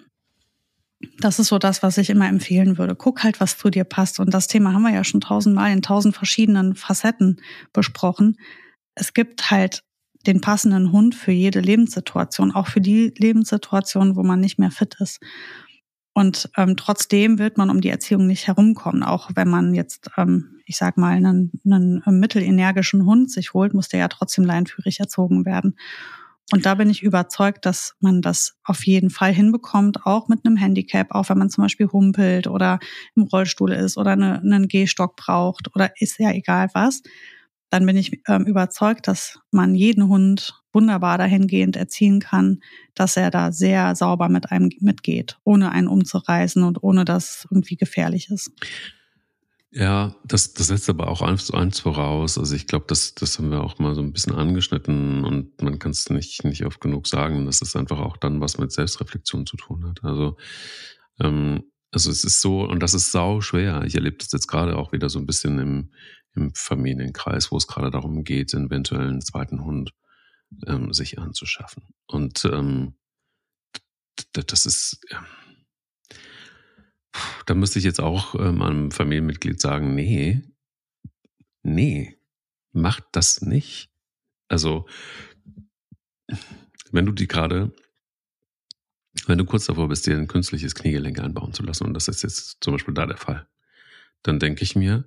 [1.20, 2.96] Das ist so das, was ich immer empfehlen würde.
[2.96, 4.18] Guck halt, was zu dir passt.
[4.20, 7.40] Und das Thema haben wir ja schon tausendmal in tausend verschiedenen Facetten
[7.74, 8.38] besprochen.
[8.94, 9.84] Es gibt halt
[10.26, 14.96] den passenden Hund für jede Lebenssituation, auch für die Lebenssituation, wo man nicht mehr fit
[14.98, 15.20] ist.
[16.14, 19.02] Und ähm, trotzdem wird man um die Erziehung nicht herumkommen.
[19.02, 23.88] Auch wenn man jetzt, ähm, ich sag mal, einen, einen mittelenergischen Hund sich holt, muss
[23.88, 25.76] der ja trotzdem leinführig erzogen werden.
[26.52, 30.56] Und da bin ich überzeugt, dass man das auf jeden Fall hinbekommt, auch mit einem
[30.56, 32.78] Handicap, auch wenn man zum Beispiel humpelt oder
[33.16, 37.02] im Rollstuhl ist oder eine, einen Gehstock braucht oder ist ja egal was.
[37.74, 42.60] Dann bin ich ähm, überzeugt, dass man jeden Hund wunderbar dahingehend erziehen kann,
[42.94, 47.74] dass er da sehr sauber mit einem mitgeht, ohne einen umzureißen und ohne dass irgendwie
[47.74, 48.52] gefährlich ist.
[49.72, 52.38] Ja, das, das setzt aber auch eins, eins voraus.
[52.38, 55.80] Also ich glaube, das, das haben wir auch mal so ein bisschen angeschnitten und man
[55.80, 59.46] kann es nicht, nicht oft genug sagen, dass es einfach auch dann was mit Selbstreflexion
[59.46, 60.04] zu tun hat.
[60.04, 60.36] Also,
[61.18, 63.82] ähm, also es ist so, und das ist sau schwer.
[63.84, 65.90] Ich erlebe das jetzt gerade auch wieder so ein bisschen im,
[66.34, 69.92] im Familienkreis, wo es gerade darum geht, eventuell einen zweiten Hund
[70.66, 71.84] ähm, sich anzuschaffen.
[72.06, 72.94] Und ähm,
[74.32, 75.24] das ist, ja,
[77.46, 80.42] da müsste ich jetzt auch äh, meinem Familienmitglied sagen, nee,
[81.62, 82.18] nee,
[82.72, 83.90] macht das nicht.
[84.48, 84.86] Also,
[86.90, 87.72] wenn du die gerade,
[89.26, 92.22] wenn du kurz davor bist, dir ein künstliches Kniegelenk einbauen zu lassen, und das ist
[92.22, 93.48] jetzt zum Beispiel da der Fall,
[94.22, 95.04] dann denke ich mir,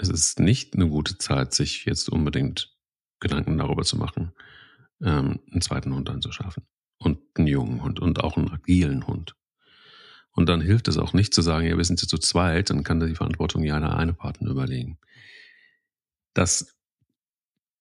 [0.00, 2.74] es ist nicht eine gute Zeit, sich jetzt unbedingt
[3.20, 4.32] Gedanken darüber zu machen,
[5.02, 6.64] ähm, einen zweiten Hund anzuschaffen.
[6.98, 9.34] Und einen jungen Hund und auch einen agilen Hund.
[10.32, 12.84] Und dann hilft es auch nicht zu sagen, ja, wir sind jetzt zu zweit, dann
[12.84, 14.98] kann die Verantwortung ja der eine Partner überlegen.
[16.34, 16.76] Das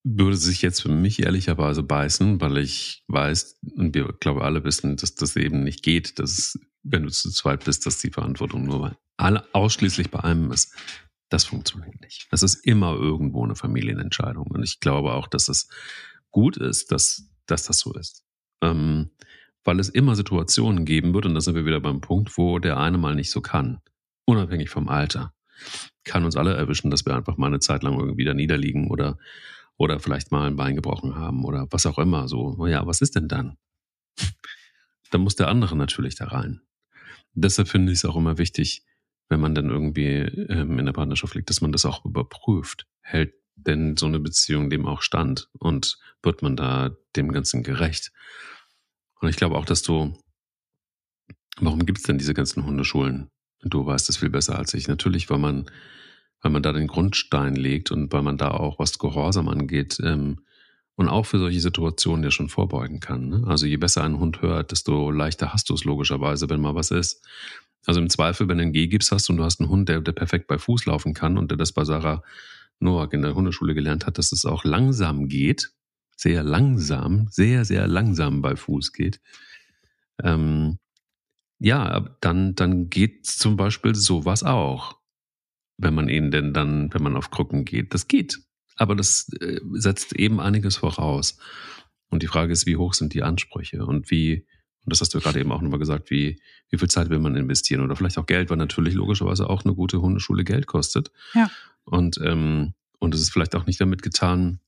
[0.03, 4.95] würde sich jetzt für mich ehrlicherweise beißen, weil ich weiß, und wir glaube alle wissen,
[4.95, 8.79] dass das eben nicht geht, dass wenn du zu zweit bist, dass die Verantwortung nur
[8.79, 10.73] bei alle ausschließlich bei einem ist.
[11.30, 12.28] Das funktioniert nicht.
[12.32, 14.48] Das ist immer irgendwo eine Familienentscheidung.
[14.48, 15.70] Und ich glaube auch, dass es
[16.32, 18.24] gut ist, dass, dass das so ist.
[18.62, 19.12] Ähm,
[19.63, 22.78] weil es immer Situationen geben wird, und da sind wir wieder beim Punkt, wo der
[22.78, 23.80] eine mal nicht so kann,
[24.26, 25.34] unabhängig vom Alter,
[26.04, 29.18] kann uns alle erwischen, dass wir einfach mal eine Zeit lang irgendwie da niederliegen oder,
[29.78, 32.28] oder vielleicht mal ein Bein gebrochen haben oder was auch immer.
[32.28, 33.58] So, ja, was ist denn dann?
[35.12, 36.62] dann muss der andere natürlich da rein.
[37.34, 38.84] Deshalb finde ich es auch immer wichtig,
[39.30, 42.88] wenn man dann irgendwie ähm, in der Partnerschaft liegt, dass man das auch überprüft.
[43.02, 48.12] Hält denn so eine Beziehung dem auch stand und wird man da dem Ganzen gerecht?
[49.22, 50.18] Und ich glaube auch, dass du,
[51.60, 53.30] warum gibt es denn diese ganzen Hundeschulen?
[53.62, 54.88] Du weißt es viel besser als ich.
[54.88, 55.70] Natürlich, weil man,
[56.42, 60.39] weil man da den Grundstein legt und weil man da auch, was Gehorsam angeht, ähm,
[60.96, 63.30] und auch für solche Situationen ja schon vorbeugen kann.
[63.30, 63.44] Ne?
[63.48, 66.92] Also je besser ein Hund hört, desto leichter hast du es logischerweise, wenn mal was
[66.92, 67.26] ist.
[67.89, 70.12] Also im Zweifel, wenn du einen Gehgips hast und du hast einen Hund, der, der
[70.12, 72.21] perfekt bei Fuß laufen kann und der das bei Sarah
[72.80, 75.71] Noack in der Hundeschule gelernt hat, dass es auch langsam geht,
[76.15, 79.19] sehr langsam, sehr, sehr langsam bei Fuß geht,
[80.21, 80.78] ähm,
[81.58, 84.99] ja, dann, dann geht zum Beispiel sowas auch.
[85.78, 87.95] Wenn man ihn denn dann, wenn man auf Krücken geht.
[87.95, 88.38] Das geht.
[88.75, 91.39] Aber das äh, setzt eben einiges voraus.
[92.12, 94.45] Und die Frage ist, wie hoch sind die Ansprüche und wie,
[94.86, 97.36] und das hast du gerade eben auch nochmal gesagt, wie, wie viel Zeit will man
[97.36, 101.12] investieren oder vielleicht auch Geld, weil natürlich logischerweise auch eine gute Hundeschule Geld kostet.
[101.34, 101.50] Ja.
[101.84, 104.60] Und, ähm, und es ist vielleicht auch nicht damit getan,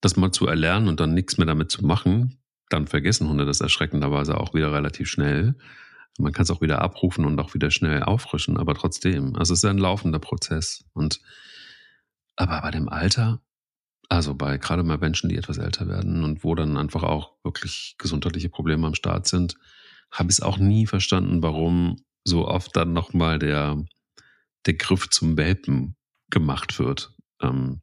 [0.00, 3.60] das mal zu erlernen und dann nichts mehr damit zu machen, dann vergessen Hunde das
[3.60, 5.56] erschreckenderweise auch wieder relativ schnell.
[6.18, 9.60] Man kann es auch wieder abrufen und auch wieder schnell auffrischen, aber trotzdem, also es
[9.60, 10.84] ist ein laufender Prozess.
[10.92, 11.20] Und
[12.36, 13.40] aber bei dem Alter,
[14.10, 17.94] also bei gerade bei Menschen, die etwas älter werden und wo dann einfach auch wirklich
[17.96, 19.54] gesundheitliche Probleme am Start sind,
[20.10, 23.82] habe ich es auch nie verstanden, warum so oft dann nochmal der,
[24.66, 25.96] der Griff zum Welpen
[26.28, 27.14] gemacht wird.
[27.40, 27.80] Ähm,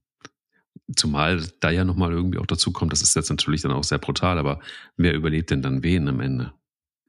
[0.96, 3.98] Zumal da ja nochmal irgendwie auch dazu kommt, das ist jetzt natürlich dann auch sehr
[3.98, 4.62] brutal, aber
[4.96, 6.54] wer überlebt denn dann wen am Ende?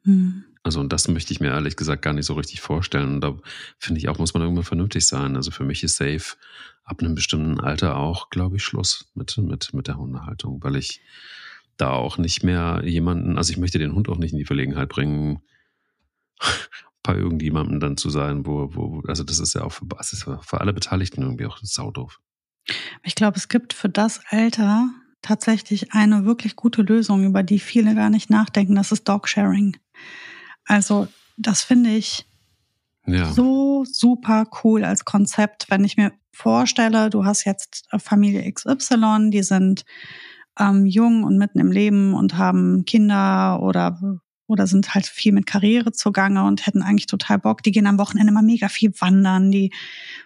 [0.03, 0.45] Mhm.
[0.65, 3.15] Also, und das möchte ich mir ehrlich gesagt gar nicht so richtig vorstellen.
[3.15, 3.39] Und da
[3.79, 5.37] finde ich auch, muss man irgendwann vernünftig sein.
[5.37, 6.37] Also für mich ist safe
[6.89, 11.01] ab einem bestimmten Alter auch, glaube ich, Schluss mit, mit, mit der Hundehaltung, weil ich
[11.77, 14.89] da auch nicht mehr jemanden, also ich möchte den Hund auch nicht in die Verlegenheit
[14.89, 15.43] bringen,
[17.03, 20.61] bei irgendjemandem dann zu sein, wo, wo, also das ist ja auch für, ist für
[20.61, 22.21] alle Beteiligten irgendwie auch saudoof.
[23.03, 24.89] Ich glaube, es gibt für das Alter
[25.23, 28.75] tatsächlich eine wirklich gute Lösung, über die viele gar nicht nachdenken.
[28.75, 29.77] Das ist Dogsharing.
[30.65, 32.27] Also, das finde ich
[33.07, 33.33] ja.
[33.33, 39.43] so super cool als Konzept, wenn ich mir vorstelle, du hast jetzt Familie XY, die
[39.43, 39.85] sind
[40.59, 43.99] ähm, jung und mitten im Leben und haben Kinder oder
[44.47, 47.63] oder sind halt viel mit Karriere zugange und hätten eigentlich total Bock.
[47.63, 49.75] Die gehen am Wochenende mal mega viel wandern, die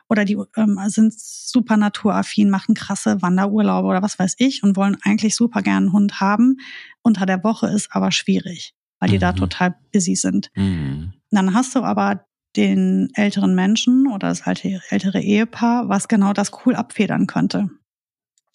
[0.08, 4.96] oder die ähm, sind super naturaffin, machen krasse Wanderurlaube oder was weiß ich und wollen
[5.02, 6.58] eigentlich super gern einen Hund haben.
[7.02, 9.22] Unter der Woche ist aber schwierig, weil die mhm.
[9.22, 10.50] da total busy sind.
[10.54, 11.14] Mhm.
[11.32, 12.24] Dann hast du aber
[12.56, 17.68] den älteren Menschen oder das alte, ältere Ehepaar, was genau das cool abfedern könnte.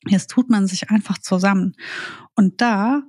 [0.08, 1.76] Jetzt tut man sich einfach zusammen.
[2.36, 3.04] Und da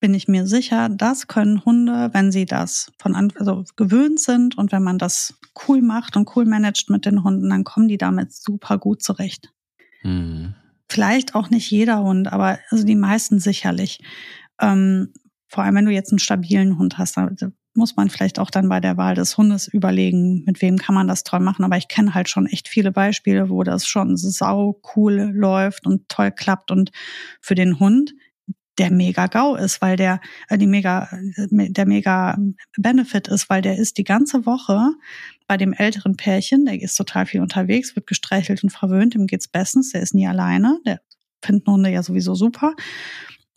[0.00, 4.56] bin ich mir sicher, das können Hunde, wenn sie das von Anfang also gewöhnt sind
[4.56, 7.98] und wenn man das cool macht und cool managt mit den Hunden, dann kommen die
[7.98, 9.52] damit super gut zurecht.
[10.02, 10.54] Mhm.
[10.88, 14.00] Vielleicht auch nicht jeder Hund, aber also die meisten sicherlich.
[14.60, 15.12] Ähm,
[15.48, 17.30] vor allem, wenn du jetzt einen stabilen Hund hast, da
[17.78, 21.08] muss man vielleicht auch dann bei der Wahl des Hundes überlegen, mit wem kann man
[21.08, 21.64] das toll machen.
[21.64, 26.08] Aber ich kenne halt schon echt viele Beispiele, wo das schon sau cool läuft und
[26.08, 26.90] toll klappt und
[27.40, 28.12] für den Hund
[28.78, 31.08] der mega GAU ist, weil der äh, die mega
[31.50, 32.38] der mega
[32.76, 34.92] Benefit ist, weil der ist die ganze Woche
[35.46, 39.48] bei dem älteren Pärchen, der ist total viel unterwegs, wird gestreichelt und verwöhnt, dem geht's
[39.48, 41.00] bestens, der ist nie alleine, der
[41.42, 42.74] finden Hunde ja sowieso super.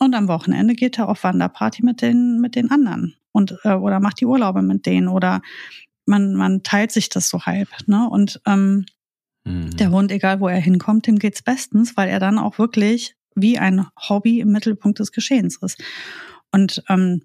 [0.02, 4.00] Und am Wochenende geht er auf Wanderparty mit den mit den anderen und äh, oder
[4.00, 5.42] macht die Urlaube mit denen oder
[6.06, 8.08] man man teilt sich das so halb, ne?
[8.10, 8.84] Und ähm,
[9.44, 9.70] mhm.
[9.76, 13.60] der Hund, egal wo er hinkommt, dem geht's bestens, weil er dann auch wirklich wie
[13.60, 15.80] ein Hobby im Mittelpunkt des Geschehens ist.
[16.50, 17.22] Und ähm,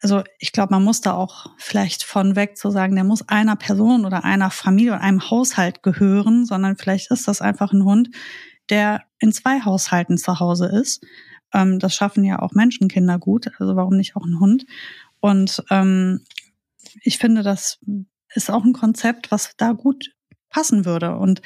[0.00, 3.56] also ich glaube, man muss da auch vielleicht von weg zu sagen, der muss einer
[3.56, 8.10] Person oder einer Familie oder einem Haushalt gehören, sondern vielleicht ist das einfach ein Hund,
[8.70, 11.04] der in zwei Haushalten zu Hause ist.
[11.52, 14.66] Ähm, das schaffen ja auch Menschenkinder gut, also warum nicht auch ein Hund?
[15.20, 16.24] Und ähm,
[17.02, 17.78] ich finde, das
[18.34, 20.14] ist auch ein Konzept, was da gut
[20.48, 21.16] passen würde.
[21.16, 21.42] Und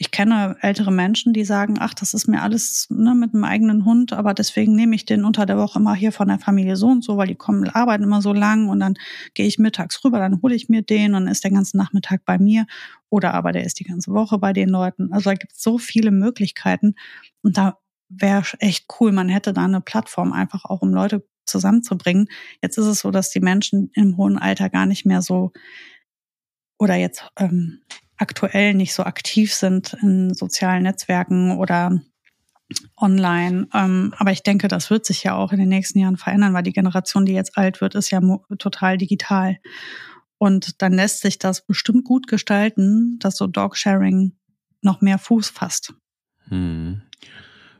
[0.00, 3.84] ich kenne ältere Menschen, die sagen, ach, das ist mir alles ne, mit einem eigenen
[3.84, 6.86] Hund, aber deswegen nehme ich den unter der Woche immer hier von der Familie so
[6.86, 8.94] und so, weil die kommen, arbeiten immer so lang und dann
[9.34, 12.38] gehe ich mittags rüber, dann hole ich mir den und ist den ganzen Nachmittag bei
[12.38, 12.64] mir
[13.10, 15.12] oder aber der ist die ganze Woche bei den Leuten.
[15.12, 16.94] Also da gibt es so viele Möglichkeiten
[17.42, 17.76] und da
[18.08, 22.28] wäre echt cool, man hätte da eine Plattform einfach auch, um Leute zusammenzubringen.
[22.62, 25.52] Jetzt ist es so, dass die Menschen im hohen Alter gar nicht mehr so
[26.78, 27.82] oder jetzt ähm,
[28.20, 32.00] aktuell nicht so aktiv sind in sozialen Netzwerken oder
[32.96, 33.66] online.
[33.74, 36.62] Ähm, aber ich denke, das wird sich ja auch in den nächsten Jahren verändern, weil
[36.62, 38.20] die Generation, die jetzt alt wird, ist ja
[38.58, 39.58] total digital.
[40.38, 44.32] Und dann lässt sich das bestimmt gut gestalten, dass so Dog-Sharing
[44.82, 45.94] noch mehr Fuß fasst.
[46.48, 47.02] Hm.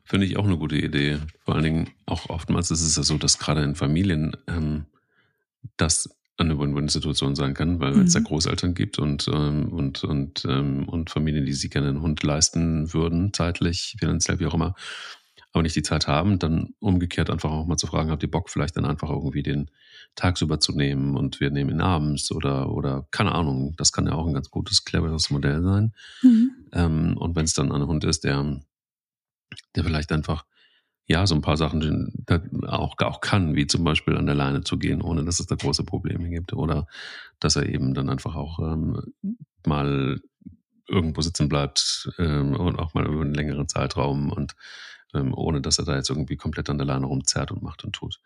[0.05, 1.19] Finde ich auch eine gute Idee.
[1.45, 4.87] Vor allen Dingen auch oftmals ist es ja so, dass gerade in Familien ähm,
[5.77, 8.03] das eine Win-Win-Situation sein kann, weil mhm.
[8.03, 12.03] es da Großeltern gibt und, ähm, und, und, ähm, und Familien, die sich gerne einen
[12.03, 14.75] Hund leisten würden, zeitlich, finanziell, wie auch immer,
[15.53, 18.51] aber nicht die Zeit haben, dann umgekehrt einfach auch mal zu fragen, habt ihr Bock,
[18.51, 19.71] vielleicht dann einfach irgendwie den
[20.15, 24.13] tagsüber zu nehmen und wir nehmen ihn abends oder, oder keine Ahnung, das kann ja
[24.13, 25.93] auch ein ganz gutes, cleveres Modell sein.
[26.23, 26.51] Mhm.
[26.73, 28.61] Ähm, und wenn es dann ein Hund ist, der,
[29.75, 30.45] der vielleicht einfach
[31.11, 32.15] ja, so ein paar Sachen
[32.69, 35.57] auch, auch kann, wie zum Beispiel an der Leine zu gehen, ohne dass es da
[35.57, 36.53] große Probleme gibt.
[36.53, 36.87] Oder
[37.41, 39.13] dass er eben dann einfach auch ähm,
[39.67, 40.21] mal
[40.87, 44.55] irgendwo sitzen bleibt ähm, und auch mal über einen längeren Zeitraum und
[45.13, 47.93] ähm, ohne dass er da jetzt irgendwie komplett an der Leine rumzerrt und macht und
[47.93, 48.21] tut.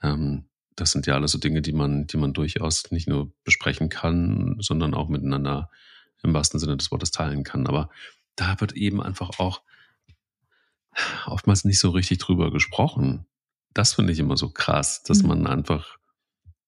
[0.00, 0.44] Ähm,
[0.76, 4.58] das sind ja alles so Dinge, die man, die man durchaus nicht nur besprechen kann,
[4.60, 5.70] sondern auch miteinander
[6.22, 7.66] im wahrsten Sinne des Wortes teilen kann.
[7.66, 7.90] Aber
[8.36, 9.62] da wird eben einfach auch
[11.26, 13.26] oftmals nicht so richtig drüber gesprochen.
[13.74, 15.28] Das finde ich immer so krass, dass mhm.
[15.28, 15.98] man einfach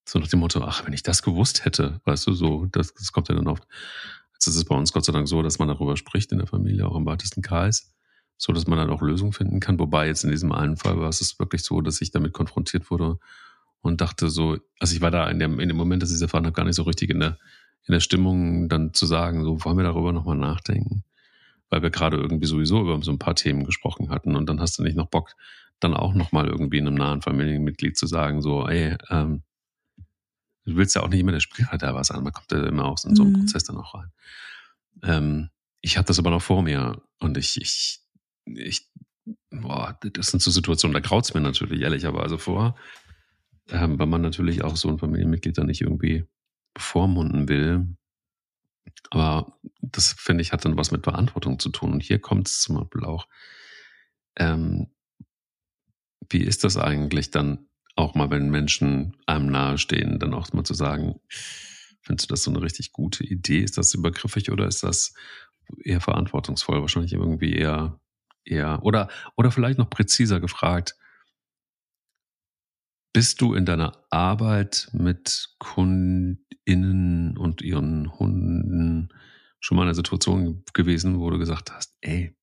[0.07, 3.13] so nach dem Motto, ach, wenn ich das gewusst hätte, weißt du, so, das, das
[3.13, 3.67] kommt ja dann oft.
[4.35, 6.47] Jetzt ist es bei uns Gott sei Dank so, dass man darüber spricht in der
[6.47, 7.95] Familie, auch im weitesten Kreis,
[8.37, 9.79] so dass man dann auch Lösungen finden kann.
[9.79, 13.19] Wobei jetzt in diesem einen Fall war es wirklich so, dass ich damit konfrontiert wurde
[13.81, 16.23] und dachte so, also ich war da in dem, in dem Moment, dass ich es
[16.23, 17.39] erfahren habe, gar nicht so richtig in der,
[17.87, 21.05] in der Stimmung, dann zu sagen, so wollen wir darüber nochmal nachdenken
[21.75, 24.79] weil wir gerade irgendwie sowieso über so ein paar Themen gesprochen hatten und dann hast
[24.79, 25.35] du nicht noch Bock,
[25.81, 29.43] dann auch nochmal irgendwie einem nahen Familienmitglied zu sagen, so, ey, ähm,
[30.67, 33.17] du willst ja auch nicht immer der Spielverderber sein, man kommt ja immer auch in
[33.17, 33.39] so einen mhm.
[33.41, 34.13] Prozess dann auch rein.
[35.03, 37.99] Ähm, ich hatte das aber noch vor mir und ich, ich,
[38.45, 38.87] ich,
[39.51, 42.77] boah, das sind so Situationen, da graut's mir natürlich ehrlicherweise vor,
[43.71, 46.25] ähm, weil man natürlich auch so ein Familienmitglied dann nicht irgendwie
[46.73, 47.97] bevormunden will.
[49.11, 51.93] Aber das finde ich hat dann was mit Verantwortung zu tun.
[51.93, 53.29] Und hier kommt es zum Beispiel auch,
[54.37, 54.89] ähm,
[56.31, 60.75] wie ist das eigentlich dann auch mal, wenn Menschen einem nahestehen, dann auch mal zu
[60.75, 61.21] sagen,
[62.03, 63.61] findest du das so eine richtig gute Idee?
[63.61, 65.15] Ist das übergriffig oder ist das
[65.83, 68.01] eher verantwortungsvoll, wahrscheinlich irgendwie eher,
[68.45, 70.97] eher, oder, oder vielleicht noch präziser gefragt,
[73.15, 79.09] bist du in deiner Arbeit mit KundInnen und ihren Hunden
[79.61, 82.37] schon mal in einer Situation gewesen, wo du gesagt hast, ey,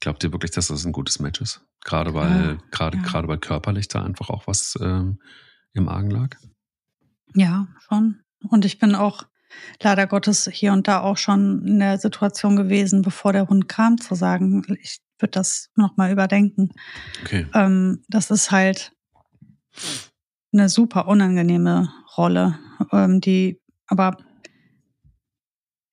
[0.00, 1.60] glaubt ihr wirklich, dass das ein gutes Match ist?
[1.84, 3.02] Gerade weil, ja, gerade, ja.
[3.04, 5.20] gerade weil körperlich da einfach auch was ähm,
[5.74, 6.34] im Argen lag?
[7.34, 8.20] Ja, schon.
[8.48, 9.24] Und ich bin auch
[9.82, 13.98] leider Gottes hier und da auch schon in der Situation gewesen, bevor der Hund kam,
[13.98, 16.70] zu sagen, ich würde das nochmal überdenken.
[17.22, 17.46] Okay.
[17.52, 18.92] Ähm, das ist halt,
[20.52, 22.58] eine super unangenehme Rolle,
[22.92, 24.18] ähm, die aber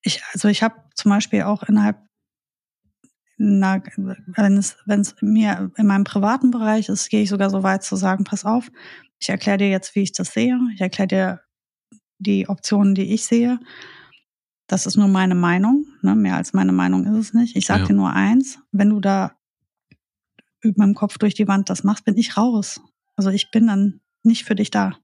[0.02, 1.98] ich, also ich habe zum Beispiel auch innerhalb,
[3.38, 7.62] na, wenn es, wenn es mir in meinem privaten Bereich ist, gehe ich sogar so
[7.62, 8.70] weit zu sagen, pass auf,
[9.18, 10.58] ich erkläre dir jetzt, wie ich das sehe.
[10.74, 11.40] Ich erkläre dir
[12.18, 13.58] die Optionen, die ich sehe.
[14.66, 15.86] Das ist nur meine Meinung.
[16.02, 16.14] Ne?
[16.14, 17.56] Mehr als meine Meinung ist es nicht.
[17.56, 17.86] Ich sage ja.
[17.86, 19.32] dir nur eins, wenn du da
[20.62, 22.80] mit meinem Kopf durch die Wand das machst, bin ich raus.
[23.16, 24.98] Also ich bin dann nicht für dich da.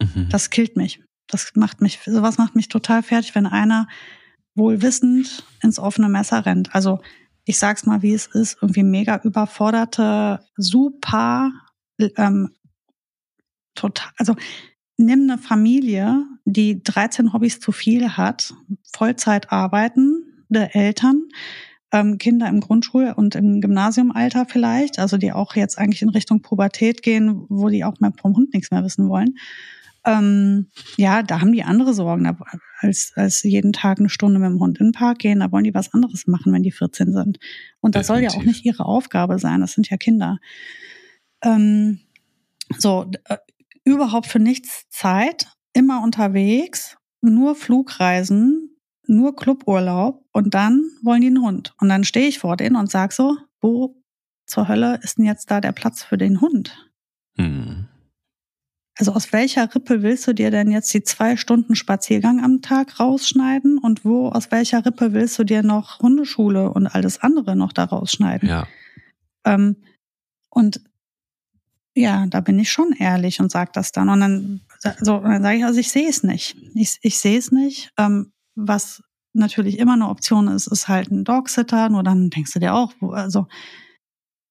[0.00, 0.28] Mhm.
[0.30, 1.02] Das killt mich.
[1.26, 3.86] Das macht mich, sowas macht mich total fertig, wenn einer
[4.54, 6.74] wohlwissend ins offene Messer rennt.
[6.74, 7.00] Also
[7.44, 11.52] ich sag's mal, wie es ist, irgendwie mega überforderte, super,
[11.98, 12.54] ähm,
[13.74, 14.36] total, also
[14.96, 18.54] nimm eine Familie, die 13 Hobbys zu viel hat,
[18.92, 21.28] Vollzeit arbeitende Eltern,
[21.92, 26.42] ähm, Kinder im Grundschul- und im Gymnasiumalter vielleicht, also die auch jetzt eigentlich in Richtung
[26.42, 29.36] Pubertät gehen, wo die auch mehr vom Hund nichts mehr wissen wollen.
[30.04, 32.26] Ähm, ja, da haben die andere Sorgen,
[32.78, 35.40] als, als jeden Tag eine Stunde mit dem Hund in den Park gehen.
[35.40, 37.38] Da wollen die was anderes machen, wenn die 14 sind.
[37.80, 38.32] Und das Definitiv.
[38.32, 39.60] soll ja auch nicht ihre Aufgabe sein.
[39.60, 40.38] Das sind ja Kinder.
[41.42, 42.00] Ähm,
[42.78, 43.36] so, äh,
[43.84, 48.69] überhaupt für nichts Zeit, immer unterwegs, nur Flugreisen,
[49.10, 51.74] nur Cluburlaub und dann wollen die einen Hund.
[51.80, 54.00] Und dann stehe ich vor denen und sag so, wo
[54.46, 56.90] zur Hölle ist denn jetzt da der Platz für den Hund?
[57.36, 57.86] Hm.
[58.98, 63.00] Also aus welcher Rippe willst du dir denn jetzt die zwei Stunden Spaziergang am Tag
[63.00, 67.72] rausschneiden und wo, aus welcher Rippe willst du dir noch Hundeschule und alles andere noch
[67.72, 68.48] da rausschneiden?
[68.48, 68.66] Ja.
[69.44, 69.76] Ähm,
[70.50, 70.82] und
[71.94, 74.08] ja, da bin ich schon ehrlich und sag das dann.
[74.08, 74.60] Und dann,
[75.00, 76.56] so, dann sage ich, also ich sehe es nicht.
[76.74, 77.92] Ich, ich sehe es nicht.
[77.96, 78.32] Ähm,
[78.66, 82.74] was natürlich immer eine Option ist, ist halt ein Dogsitter, nur dann denkst du dir
[82.74, 83.46] auch, also,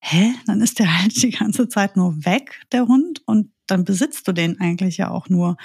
[0.02, 0.34] hä?
[0.46, 4.32] Dann ist der halt die ganze Zeit nur weg, der Hund, und dann besitzt du
[4.32, 5.58] den eigentlich ja auch nur.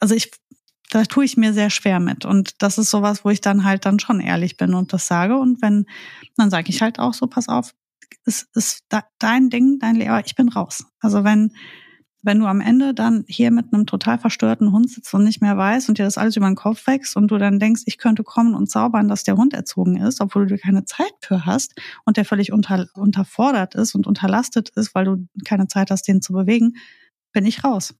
[0.00, 0.30] Also ich,
[0.90, 2.24] da tue ich mir sehr schwer mit.
[2.24, 5.36] Und das ist sowas, wo ich dann halt dann schon ehrlich bin und das sage.
[5.38, 5.86] Und wenn,
[6.36, 7.74] dann sage ich halt auch so, pass auf,
[8.26, 8.84] es ist
[9.18, 10.84] dein Ding, dein Lehrer, ich bin raus.
[11.00, 11.52] Also wenn,
[12.24, 15.56] wenn du am Ende dann hier mit einem total verstörten Hund sitzt und nicht mehr
[15.56, 18.24] weißt und dir das alles über den Kopf wächst und du dann denkst, ich könnte
[18.24, 22.16] kommen und zaubern, dass der Hund erzogen ist, obwohl du keine Zeit für hast und
[22.16, 26.32] der völlig unter, unterfordert ist und unterlastet ist, weil du keine Zeit hast, den zu
[26.32, 26.76] bewegen,
[27.32, 27.94] bin ich raus.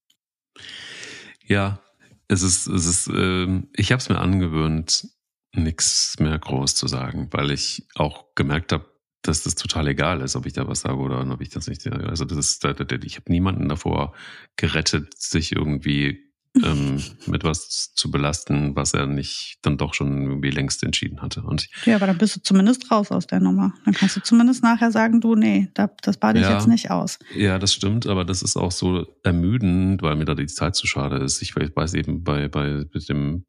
[1.44, 1.80] Ja,
[2.28, 5.06] es ist, es ist, äh, ich habe es mir angewöhnt,
[5.52, 8.86] nichts mehr groß zu sagen, weil ich auch gemerkt habe,
[9.24, 11.86] dass das total egal ist, ob ich da was sage oder ob ich das nicht.
[11.86, 14.12] Also das ist, ich habe niemanden davor
[14.56, 16.24] gerettet, sich irgendwie
[16.62, 21.42] ähm, mit was zu belasten, was er nicht dann doch schon irgendwie längst entschieden hatte.
[21.42, 23.72] Und ja, aber dann bist du zumindest raus aus der Nummer.
[23.84, 27.18] Dann kannst du zumindest nachher sagen, du, nee, das bade ich ja, jetzt nicht aus.
[27.34, 30.86] Ja, das stimmt, aber das ist auch so ermüdend, weil mir da die Zeit zu
[30.86, 31.40] schade ist.
[31.42, 33.46] Ich weiß eben bei, bei mit dem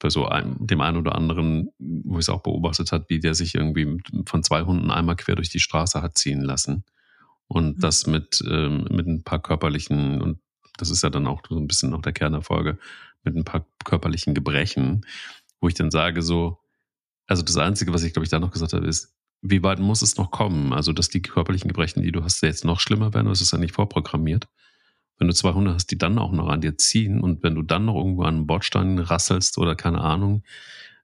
[0.00, 3.34] bei so einem, dem einen oder anderen, wo ich es auch beobachtet hat, wie der
[3.34, 6.84] sich irgendwie von zwei Hunden einmal quer durch die Straße hat ziehen lassen.
[7.46, 7.80] Und mhm.
[7.80, 10.40] das mit, ähm, mit ein paar körperlichen, und
[10.78, 12.78] das ist ja dann auch so ein bisschen noch der Kernerfolge,
[13.22, 15.06] mit ein paar körperlichen Gebrechen,
[15.60, 16.58] wo ich dann sage so,
[17.26, 20.02] also das Einzige, was ich glaube ich da noch gesagt habe, ist, wie weit muss
[20.02, 20.72] es noch kommen?
[20.72, 23.58] Also, dass die körperlichen Gebrechen, die du hast, jetzt noch schlimmer werden, das ist ja
[23.58, 24.48] nicht vorprogrammiert.
[25.20, 27.62] Wenn du zwei Hunde hast, die dann auch noch an dir ziehen und wenn du
[27.62, 30.42] dann noch irgendwo an einem Bordstein rasselst oder keine Ahnung,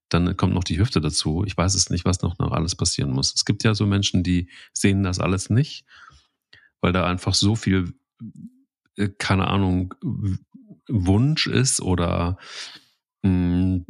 [0.09, 1.45] dann kommt noch die Hüfte dazu.
[1.47, 3.35] Ich weiß es nicht, was noch, noch alles passieren muss.
[3.35, 5.85] Es gibt ja so Menschen, die sehen das alles nicht,
[6.81, 7.93] weil da einfach so viel,
[8.97, 9.95] äh, keine Ahnung,
[10.89, 12.39] Wunsch ist oder
[13.23, 13.87] mh, hm,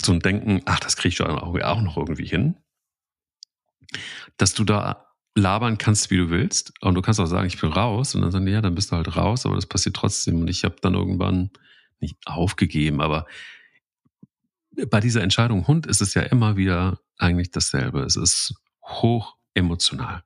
[0.00, 2.56] so ein Denken, ach, das kriege ich auch noch irgendwie hin,
[4.36, 6.72] dass du da labern kannst, wie du willst.
[6.80, 8.14] Und du kannst auch sagen, ich bin raus.
[8.14, 10.40] Und dann sagen die, ja, dann bist du halt raus, aber das passiert trotzdem.
[10.40, 11.50] Und ich habe dann irgendwann
[12.00, 13.26] nicht aufgegeben, aber
[14.88, 18.02] bei dieser Entscheidung Hund ist es ja immer wieder eigentlich dasselbe.
[18.02, 20.22] Es ist hoch emotional.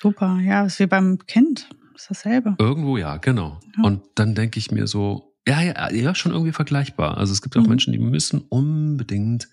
[0.00, 1.68] Super, ja, ist wie beim Kind.
[1.94, 2.56] Ist dasselbe.
[2.58, 3.58] Irgendwo ja, genau.
[3.76, 3.84] Ja.
[3.84, 7.16] Und dann denke ich mir so, ja, ja, ja, schon irgendwie vergleichbar.
[7.16, 7.70] Also es gibt auch mhm.
[7.70, 9.48] Menschen, die müssen unbedingt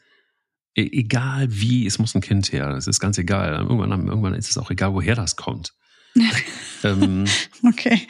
[0.75, 2.69] egal wie, es muss ein Kind her.
[2.71, 3.53] Das ist ganz egal.
[3.53, 5.73] Irgendwann, irgendwann ist es auch egal, woher das kommt.
[6.83, 7.25] ähm,
[7.65, 8.07] okay.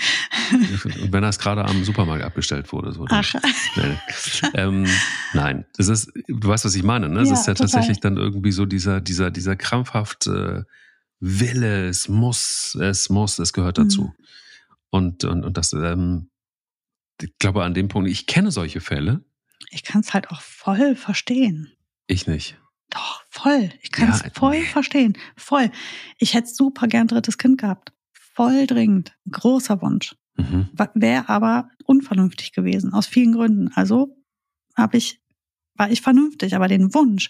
[1.02, 2.92] Und wenn das gerade am Supermarkt abgestellt wurde.
[2.92, 3.34] So, Ach.
[3.76, 3.98] Nee.
[4.54, 4.86] Ähm,
[5.34, 7.10] nein, das ist, du weißt, was ich meine.
[7.10, 7.20] Ne?
[7.20, 7.70] Das ja, ist ja total.
[7.70, 10.68] tatsächlich dann irgendwie so dieser, dieser, dieser krampfhafte
[11.20, 14.04] Wille, es muss, es muss, es gehört dazu.
[14.04, 14.26] Mhm.
[14.90, 16.30] Und, und, und das, ähm,
[17.22, 19.24] ich glaube, an dem Punkt, ich kenne solche Fälle.
[19.70, 21.72] Ich kann es halt auch voll verstehen.
[22.08, 22.58] Ich nicht.
[22.90, 23.72] Doch, voll.
[23.82, 24.66] Ich kann es ja, voll nee.
[24.66, 25.18] verstehen.
[25.36, 25.72] Voll.
[26.20, 27.92] Ich hätte super gern drittes Kind gehabt.
[28.12, 29.16] Voll dringend.
[29.30, 30.16] Großer Wunsch.
[30.36, 30.70] Mhm.
[30.94, 33.70] Wäre aber unvernünftig gewesen, aus vielen Gründen.
[33.76, 34.16] Also
[34.76, 35.22] habe ich,
[35.76, 37.30] war ich vernünftig, aber den Wunsch,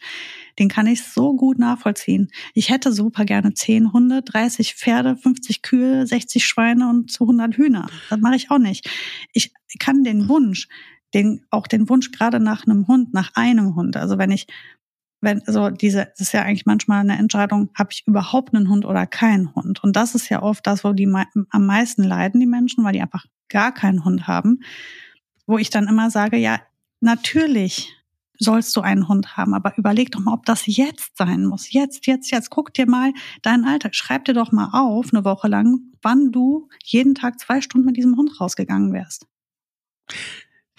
[0.60, 2.30] den kann ich so gut nachvollziehen.
[2.54, 7.88] Ich hätte super gerne 10 Hunde, 30 Pferde, 50 Kühe, 60 Schweine und 100 Hühner.
[8.10, 8.90] Das mache ich auch nicht.
[9.34, 10.68] Ich kann den Wunsch,
[11.14, 13.98] den, auch den Wunsch gerade nach einem Hund, nach einem Hund.
[13.98, 14.48] Also wenn ich
[15.24, 18.86] wenn so diese, das ist ja eigentlich manchmal eine Entscheidung, habe ich überhaupt einen Hund
[18.86, 19.82] oder keinen Hund?
[19.82, 23.02] Und das ist ja oft das, wo die am meisten leiden, die Menschen, weil die
[23.02, 24.60] einfach gar keinen Hund haben.
[25.48, 26.60] Wo ich dann immer sage, ja,
[27.00, 27.96] natürlich
[28.38, 31.72] sollst du einen Hund haben, aber überleg doch mal, ob das jetzt sein muss.
[31.72, 32.50] Jetzt, jetzt, jetzt.
[32.50, 33.96] Guck dir mal deinen Alltag.
[33.96, 37.96] Schreib dir doch mal auf, eine Woche lang, wann du jeden Tag zwei Stunden mit
[37.96, 39.26] diesem Hund rausgegangen wärst.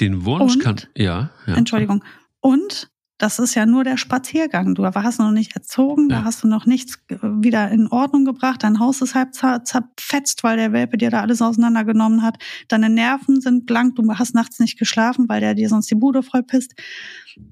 [0.00, 1.54] Den Wunsch Und, kann, ja, ja.
[1.54, 2.02] Entschuldigung.
[2.40, 4.74] Und das ist ja nur der Spaziergang.
[4.74, 6.18] Du hast noch nicht erzogen, ja.
[6.18, 8.64] da hast du noch nichts wieder in Ordnung gebracht.
[8.64, 12.42] Dein Haus ist halb zerfetzt, weil der Welpe dir da alles auseinandergenommen hat.
[12.68, 16.24] Deine Nerven sind blank, du hast nachts nicht geschlafen, weil der dir sonst die Bude
[16.24, 16.74] voll pisst.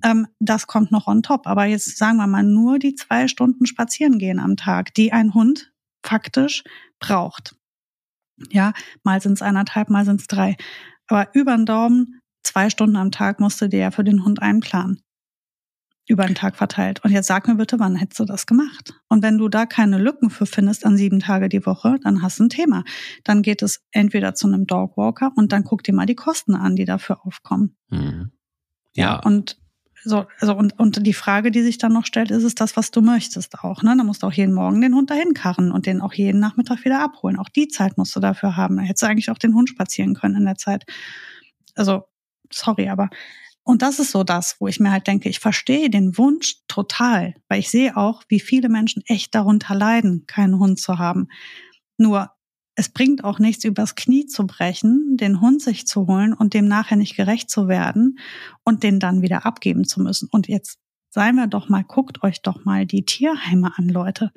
[0.02, 1.46] Ähm, das kommt noch on top.
[1.46, 5.32] Aber jetzt sagen wir mal nur die zwei Stunden spazieren gehen am Tag, die ein
[5.32, 5.72] Hund
[6.04, 6.64] faktisch
[6.98, 7.54] braucht.
[8.50, 8.72] Ja,
[9.04, 10.56] mal sind es eineinhalb, mal sind es drei.
[11.06, 14.42] Aber über den Daumen zwei Stunden am Tag musst du dir ja für den Hund
[14.42, 15.02] einplanen
[16.08, 17.04] über den Tag verteilt.
[17.04, 18.92] Und jetzt sag mir bitte, wann hättest du das gemacht?
[19.08, 22.40] Und wenn du da keine Lücken für findest an sieben Tage die Woche, dann hast
[22.40, 22.84] du ein Thema.
[23.24, 26.76] Dann geht es entweder zu einem Dogwalker und dann guck dir mal die Kosten an,
[26.76, 27.76] die dafür aufkommen.
[27.88, 28.32] Mhm.
[28.94, 29.04] Ja.
[29.04, 29.16] ja.
[29.20, 29.58] Und
[30.04, 32.90] so, also und, und die Frage, die sich dann noch stellt, ist es das, was
[32.90, 33.94] du möchtest auch, ne?
[33.96, 36.84] Da musst du auch jeden Morgen den Hund dahin karren und den auch jeden Nachmittag
[36.84, 37.38] wieder abholen.
[37.38, 38.76] Auch die Zeit musst du dafür haben.
[38.76, 40.84] Da hättest du eigentlich auch den Hund spazieren können in der Zeit.
[41.76, 42.02] Also,
[42.52, 43.10] sorry, aber
[43.64, 47.34] und das ist so das, wo ich mir halt denke, ich verstehe den Wunsch total,
[47.48, 51.28] weil ich sehe auch, wie viele Menschen echt darunter leiden, keinen Hund zu haben.
[51.96, 52.32] Nur
[52.74, 56.66] es bringt auch nichts, übers Knie zu brechen, den Hund sich zu holen und dem
[56.66, 58.18] nachher nicht gerecht zu werden
[58.64, 60.28] und den dann wieder abgeben zu müssen.
[60.30, 60.78] Und jetzt
[61.10, 64.32] seien wir doch mal, guckt euch doch mal die Tierheime an, Leute.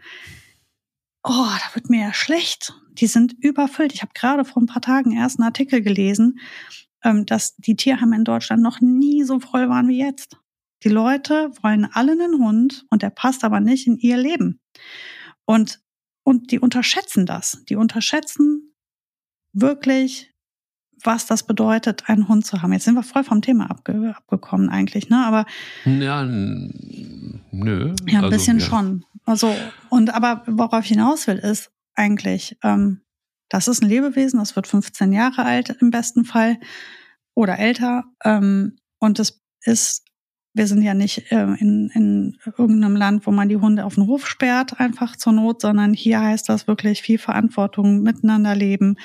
[1.24, 2.74] Oh, da wird mir ja schlecht.
[2.92, 3.94] Die sind überfüllt.
[3.94, 6.40] Ich habe gerade vor ein paar Tagen erst einen Artikel gelesen,
[7.26, 10.38] dass die Tierheime in Deutschland noch nie so voll waren wie jetzt.
[10.84, 14.60] Die Leute wollen alle einen Hund und der passt aber nicht in ihr Leben.
[15.46, 15.80] Und,
[16.24, 17.64] und die unterschätzen das.
[17.70, 18.76] Die unterschätzen
[19.54, 20.34] wirklich,
[21.04, 22.74] was das bedeutet, einen Hund zu haben.
[22.74, 25.26] Jetzt sind wir voll vom Thema abge abgekommen eigentlich, ne?
[25.26, 25.46] Aber
[25.86, 27.96] ja, nö.
[28.08, 28.66] Ja, ein also, bisschen ja.
[28.66, 29.06] schon.
[29.24, 29.56] Also
[29.90, 33.02] und aber worauf ich hinaus will, ist eigentlich, ähm,
[33.50, 36.58] das ist ein Lebewesen, das wird 15 Jahre alt im besten Fall
[37.36, 38.06] oder älter.
[38.24, 40.04] Ähm, und es ist,
[40.54, 44.08] wir sind ja nicht äh, in, in irgendeinem Land, wo man die Hunde auf den
[44.08, 48.98] Hof sperrt, einfach zur Not, sondern hier heißt das wirklich viel Verantwortung, miteinander leben,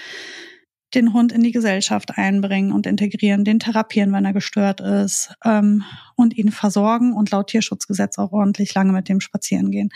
[0.95, 5.85] den Hund in die Gesellschaft einbringen und integrieren, den therapieren, wenn er gestört ist ähm,
[6.17, 9.91] und ihn versorgen und laut Tierschutzgesetz auch ordentlich lange mit dem spazieren gehen.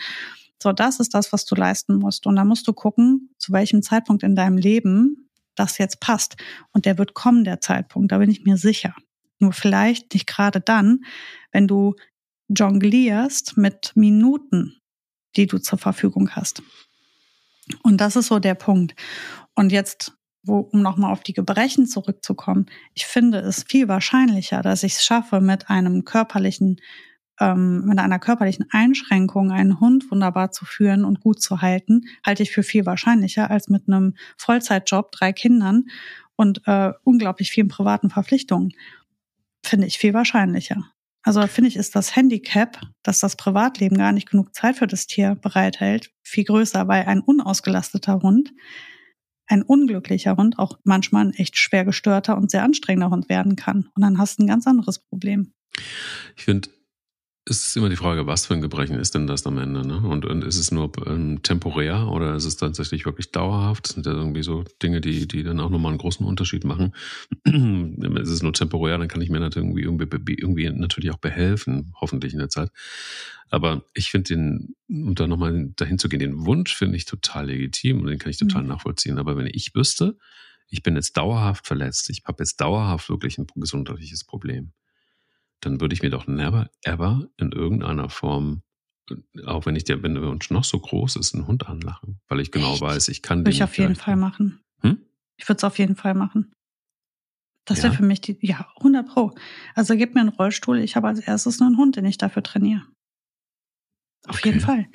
[0.61, 2.25] So, das ist das, was du leisten musst.
[2.27, 6.35] Und da musst du gucken, zu welchem Zeitpunkt in deinem Leben das jetzt passt.
[6.71, 8.93] Und der wird kommen, der Zeitpunkt, da bin ich mir sicher.
[9.39, 11.01] Nur vielleicht nicht gerade dann,
[11.51, 11.95] wenn du
[12.47, 14.77] jonglierst mit Minuten,
[15.35, 16.61] die du zur Verfügung hast.
[17.83, 18.95] Und das ist so der Punkt.
[19.55, 24.83] Und jetzt, wo, um nochmal auf die Gebrechen zurückzukommen, ich finde es viel wahrscheinlicher, dass
[24.83, 26.79] ich es schaffe, mit einem körperlichen
[27.39, 32.43] ähm, mit einer körperlichen Einschränkung einen Hund wunderbar zu führen und gut zu halten, halte
[32.43, 35.85] ich für viel wahrscheinlicher als mit einem Vollzeitjob, drei Kindern
[36.35, 38.73] und äh, unglaublich vielen privaten Verpflichtungen.
[39.65, 40.91] Finde ich viel wahrscheinlicher.
[41.23, 45.07] Also finde ich, ist das Handicap, dass das Privatleben gar nicht genug Zeit für das
[45.07, 48.53] Tier bereithält, viel größer, weil ein unausgelasteter Hund,
[49.47, 53.89] ein unglücklicher Hund auch manchmal ein echt schwer gestörter und sehr anstrengender Hund werden kann.
[53.95, 55.51] Und dann hast du ein ganz anderes Problem.
[56.35, 56.69] Ich finde,
[57.47, 59.85] es ist immer die Frage, was für ein Gebrechen ist denn das am Ende?
[59.85, 59.99] Ne?
[59.99, 63.85] Und, und ist es nur ähm, temporär oder ist es tatsächlich wirklich dauerhaft?
[63.85, 66.95] Das sind ja irgendwie so Dinge, die, die dann auch nochmal einen großen Unterschied machen.
[67.45, 72.33] ist es nur temporär, dann kann ich mir natürlich irgendwie, irgendwie natürlich auch behelfen, hoffentlich
[72.33, 72.71] in der Zeit.
[73.51, 77.45] Aber ich finde den, um da nochmal dahin zu gehen, den Wunsch finde ich total
[77.45, 78.69] legitim und den kann ich total mhm.
[78.69, 79.19] nachvollziehen.
[79.19, 80.17] Aber wenn ich wüsste,
[80.67, 84.71] ich bin jetzt dauerhaft verletzt, ich habe jetzt dauerhaft wirklich ein gesundheitliches Problem,
[85.61, 88.61] dann würde ich mir doch never ever in irgendeiner Form,
[89.45, 92.39] auch wenn ich der, wenn der Wunsch noch so groß ist, einen Hund anlachen, weil
[92.39, 92.81] ich genau Echt?
[92.81, 93.45] weiß, ich kann den.
[93.45, 94.61] Würde ich auf jeden Fall machen.
[94.81, 94.99] Hm?
[95.37, 96.51] Ich würde es auf jeden Fall machen.
[97.65, 97.85] Das ja?
[97.85, 99.33] wäre für mich die, ja, 100 Pro.
[99.73, 102.43] Also gib mir einen Rollstuhl, ich habe als erstes nur einen Hund, den ich dafür
[102.43, 102.83] trainiere.
[104.27, 104.49] Auf okay.
[104.49, 104.87] jeden Fall.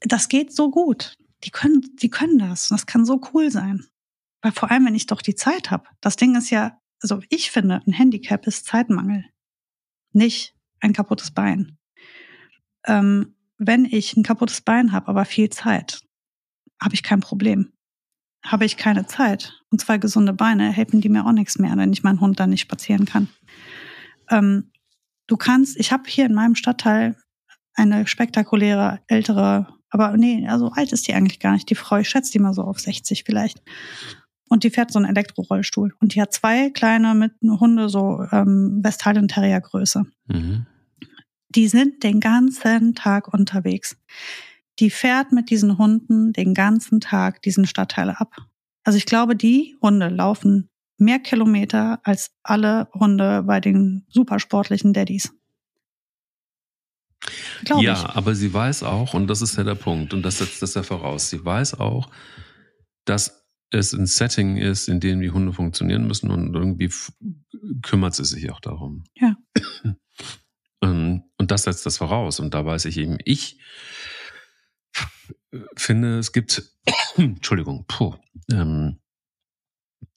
[0.00, 1.16] Das geht so gut.
[1.44, 2.68] Die können, die können das.
[2.68, 3.84] Das kann so cool sein.
[4.42, 5.88] Weil vor allem, wenn ich doch die Zeit habe.
[6.00, 9.24] Das Ding ist ja, also ich finde, ein Handicap ist Zeitmangel
[10.18, 11.78] nicht ein kaputtes Bein.
[12.86, 16.02] Ähm, wenn ich ein kaputtes Bein habe, aber viel Zeit,
[16.80, 17.72] habe ich kein Problem.
[18.44, 21.92] Habe ich keine Zeit und zwei gesunde Beine, helfen die mir auch nichts mehr, wenn
[21.92, 23.28] ich meinen Hund dann nicht spazieren kann.
[24.30, 24.70] Ähm,
[25.26, 27.16] du kannst, ich habe hier in meinem Stadtteil
[27.74, 31.68] eine spektakuläre ältere, aber nee, also alt ist die eigentlich gar nicht.
[31.70, 33.60] Die Frau, ich schätze die mal so auf 60 vielleicht.
[34.48, 35.94] Und die fährt so einen Elektrorollstuhl.
[36.00, 40.04] Und die hat zwei kleine mit Hunde, so ähm, Westfalen Terrier Größe.
[40.26, 40.66] Mhm.
[41.50, 43.96] Die sind den ganzen Tag unterwegs.
[44.78, 48.36] Die fährt mit diesen Hunden den ganzen Tag diesen Stadtteile ab.
[48.84, 50.68] Also ich glaube, die Hunde laufen
[50.98, 55.32] mehr Kilometer als alle Hunde bei den supersportlichen Daddies.
[57.64, 58.04] Glaube ja, ich.
[58.16, 60.82] aber sie weiß auch, und das ist ja der Punkt, und das setzt das ja
[60.82, 62.08] voraus, sie weiß auch,
[63.04, 63.37] dass
[63.70, 66.90] es ein Setting ist, in dem die Hunde funktionieren müssen und irgendwie
[67.82, 69.04] kümmert sie sich auch darum.
[69.16, 69.36] Ja.
[70.80, 72.38] Ähm, und das setzt das voraus.
[72.38, 73.58] Und da weiß ich eben, ich
[75.76, 76.62] finde, es gibt,
[77.16, 78.14] Entschuldigung, puh,
[78.50, 79.00] ähm,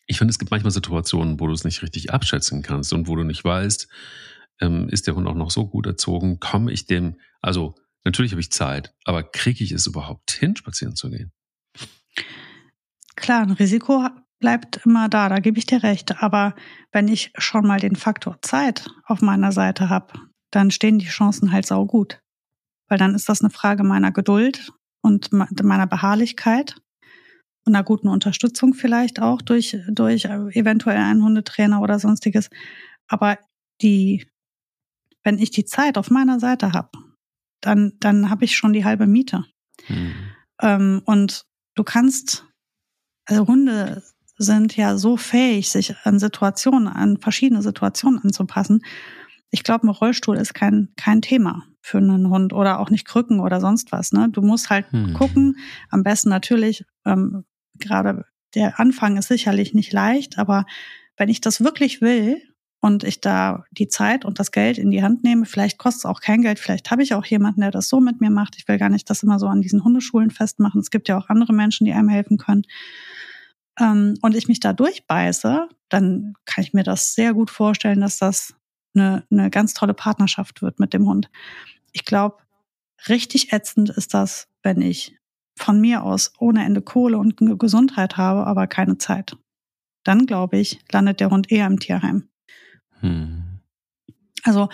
[0.05, 3.15] ich finde, es gibt manchmal Situationen, wo du es nicht richtig abschätzen kannst und wo
[3.15, 3.87] du nicht weißt,
[4.59, 8.41] ähm, ist der Hund auch noch so gut erzogen, komme ich dem, also natürlich habe
[8.41, 11.31] ich Zeit, aber kriege ich es überhaupt hin, spazieren zu gehen?
[13.21, 14.09] Klar, ein Risiko
[14.39, 16.23] bleibt immer da, da gebe ich dir recht.
[16.23, 16.55] Aber
[16.91, 20.13] wenn ich schon mal den Faktor Zeit auf meiner Seite habe,
[20.49, 22.19] dann stehen die Chancen halt sau gut.
[22.89, 26.81] Weil dann ist das eine Frage meiner Geduld und meiner Beharrlichkeit
[27.65, 32.49] und einer guten Unterstützung vielleicht auch durch, durch eventuell einen Hundetrainer oder sonstiges.
[33.07, 33.37] Aber
[33.83, 34.27] die,
[35.23, 36.89] wenn ich die Zeit auf meiner Seite habe,
[37.61, 39.45] dann, dann habe ich schon die halbe Miete.
[39.87, 40.13] Mhm.
[40.59, 41.45] Ähm, und
[41.75, 42.47] du kannst
[43.25, 44.03] also Hunde
[44.37, 48.83] sind ja so fähig, sich an Situationen, an verschiedene Situationen anzupassen.
[49.51, 53.39] Ich glaube, ein Rollstuhl ist kein, kein Thema für einen Hund oder auch nicht Krücken
[53.39, 54.11] oder sonst was.
[54.11, 54.29] Ne?
[54.29, 55.13] Du musst halt hm.
[55.13, 55.57] gucken,
[55.89, 57.43] am besten natürlich, ähm,
[57.79, 60.65] gerade der Anfang ist sicherlich nicht leicht, aber
[61.17, 62.41] wenn ich das wirklich will
[62.79, 66.05] und ich da die Zeit und das Geld in die Hand nehme, vielleicht kostet es
[66.05, 68.55] auch kein Geld, vielleicht habe ich auch jemanden, der das so mit mir macht.
[68.57, 70.81] Ich will gar nicht das immer so an diesen Hundeschulen festmachen.
[70.81, 72.63] Es gibt ja auch andere Menschen, die einem helfen können
[73.79, 78.17] ähm, und ich mich da durchbeiße, dann kann ich mir das sehr gut vorstellen, dass
[78.17, 78.53] das
[78.95, 81.29] eine, eine ganz tolle Partnerschaft wird mit dem Hund.
[81.91, 82.37] Ich glaube,
[83.07, 85.17] richtig ätzend ist das, wenn ich
[85.57, 89.37] von mir aus ohne Ende Kohle und Gesundheit habe, aber keine Zeit.
[90.03, 92.29] Dann glaube ich, landet der Hund eher im Tierheim.
[92.99, 93.59] Hm.
[94.43, 94.69] Also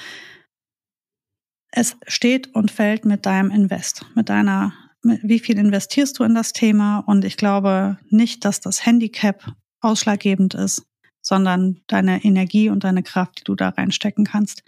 [1.71, 4.73] es steht und fällt mit deinem Invest, mit deiner
[5.03, 6.99] wie viel investierst du in das Thema?
[6.99, 10.85] Und ich glaube nicht, dass das Handicap ausschlaggebend ist,
[11.21, 14.63] sondern deine Energie und deine Kraft, die du da reinstecken kannst.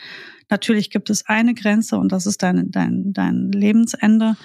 [0.50, 4.36] Natürlich gibt es eine Grenze und das ist dein, dein, dein Lebensende.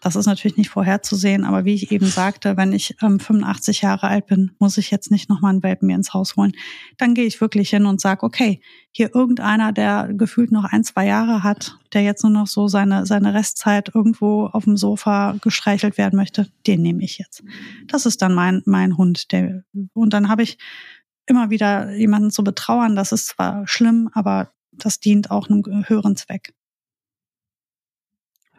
[0.00, 4.08] Das ist natürlich nicht vorherzusehen, aber wie ich eben sagte, wenn ich ähm, 85 Jahre
[4.08, 6.52] alt bin, muss ich jetzt nicht nochmal einen Welpen mir ins Haus holen.
[6.98, 11.06] Dann gehe ich wirklich hin und sage, okay, hier irgendeiner, der gefühlt noch ein, zwei
[11.06, 15.98] Jahre hat, der jetzt nur noch so seine, seine Restzeit irgendwo auf dem Sofa gestreichelt
[15.98, 17.42] werden möchte, den nehme ich jetzt.
[17.86, 19.32] Das ist dann mein, mein Hund.
[19.32, 20.58] Der, und dann habe ich
[21.26, 22.96] immer wieder jemanden zu betrauern.
[22.96, 26.54] Das ist zwar schlimm, aber das dient auch einem höheren Zweck.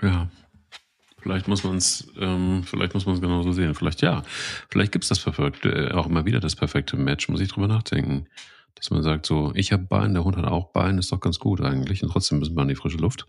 [0.02, 0.30] Ja,
[1.28, 3.76] Vielleicht muss man es, ähm, vielleicht muss man es genauso sehen.
[3.76, 4.24] Vielleicht ja.
[4.70, 7.68] Vielleicht gibt es das perfekte, äh, auch immer wieder das perfekte Match, muss ich drüber
[7.68, 8.30] nachdenken.
[8.76, 11.38] Dass man sagt, so, ich habe Bein, der Hund hat auch Bein, ist doch ganz
[11.38, 12.02] gut eigentlich.
[12.02, 13.28] Und trotzdem müssen wir an die frische Luft.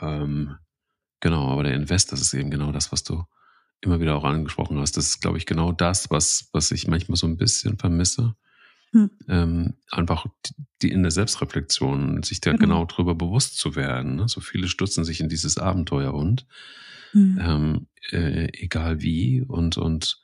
[0.00, 0.54] Ähm,
[1.18, 3.24] genau, aber der Invest, das ist eben genau das, was du
[3.80, 4.96] immer wieder auch angesprochen hast.
[4.96, 8.36] Das ist, glaube ich, genau das, was, was ich manchmal so ein bisschen vermisse.
[8.92, 9.10] Hm.
[9.26, 10.26] Ähm, einfach
[10.80, 14.14] die in der Selbstreflexion, sich da genau, genau drüber bewusst zu werden.
[14.14, 14.28] Ne?
[14.28, 16.46] So viele stürzen sich in dieses Abenteuerhund,
[17.12, 17.38] hm.
[17.40, 20.22] ähm, äh, egal wie, und, und,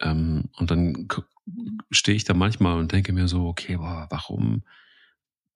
[0.00, 1.08] ähm, und dann
[1.90, 4.62] stehe ich da manchmal und denke mir so, okay, boah, warum?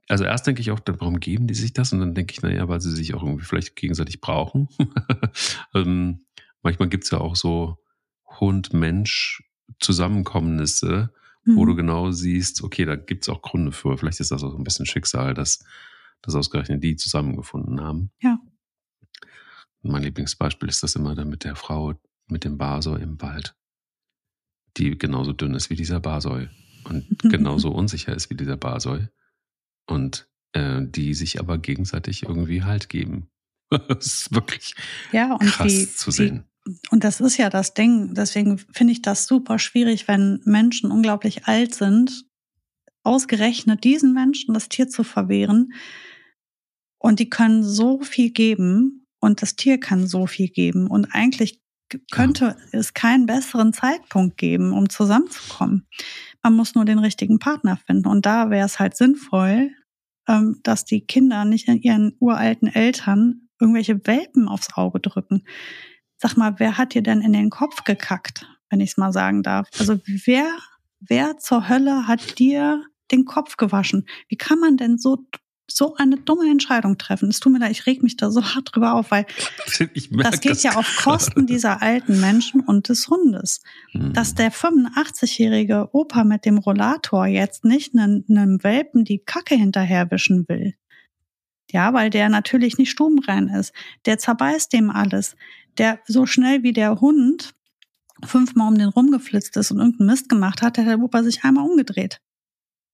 [0.08, 1.92] Also erst denke ich auch, warum geben die sich das?
[1.92, 4.68] Und dann denke ich, naja, weil sie sich auch irgendwie vielleicht gegenseitig brauchen.
[5.74, 6.26] ähm,
[6.62, 7.78] manchmal gibt's ja auch so
[8.40, 11.12] Hund-Mensch-Zusammenkommnisse,
[11.44, 11.56] mhm.
[11.56, 13.96] wo du genau siehst, okay, da gibt's auch Gründe für.
[13.96, 15.64] Vielleicht ist das auch so ein bisschen Schicksal, dass,
[16.20, 18.10] dass ausgerechnet die zusammengefunden haben.
[18.20, 18.38] Ja.
[19.85, 21.95] Mein Lieblingsbeispiel ist das immer dann mit der Frau
[22.28, 23.55] mit dem Basor im Wald
[24.76, 26.49] die genauso dünn ist wie dieser Basoi
[26.85, 29.09] und genauso unsicher ist wie dieser Basoi
[29.87, 33.28] und äh, die sich aber gegenseitig irgendwie Halt geben.
[33.89, 34.74] das ist wirklich
[35.12, 36.45] ja, krass die, zu sehen.
[36.66, 38.14] Die, und das ist ja das Ding.
[38.14, 42.24] Deswegen finde ich das super schwierig, wenn Menschen unglaublich alt sind,
[43.03, 45.74] ausgerechnet diesen Menschen das Tier zu verwehren.
[46.99, 50.87] Und die können so viel geben und das Tier kann so viel geben.
[50.87, 51.61] Und eigentlich
[52.11, 52.79] könnte ja.
[52.79, 55.87] es keinen besseren Zeitpunkt geben, um zusammenzukommen.
[56.43, 58.09] Man muss nur den richtigen Partner finden.
[58.09, 59.70] Und da wäre es halt sinnvoll,
[60.29, 65.45] ähm, dass die Kinder nicht in ihren uralten Eltern irgendwelche Welpen aufs Auge drücken.
[66.16, 69.43] Sag mal, wer hat dir denn in den Kopf gekackt, wenn ich es mal sagen
[69.43, 69.68] darf?
[69.79, 70.47] Also wer,
[71.01, 74.07] wer zur Hölle hat dir den Kopf gewaschen?
[74.29, 75.27] Wie kann man denn so
[75.66, 77.28] so eine dumme Entscheidung treffen.
[77.28, 79.26] Es tut mir leid, ich reg mich da so hart drüber auf, weil
[79.66, 83.62] das geht das ja auf Kosten dieser alten Menschen und des Hundes.
[83.92, 84.12] Hm.
[84.12, 90.48] Dass der 85-jährige Opa mit dem Rollator jetzt nicht einem, einem Welpen die Kacke hinterherwischen
[90.48, 90.74] will.
[91.70, 93.72] Ja, weil der natürlich nicht stubenrein ist.
[94.06, 95.34] Der zerbeißt dem alles.
[95.78, 97.54] Der so schnell wie der Hund
[98.22, 101.68] fünfmal um den rumgeflitzt ist und irgendeinen Mist gemacht hat, hat der Opa sich einmal
[101.68, 102.20] umgedreht.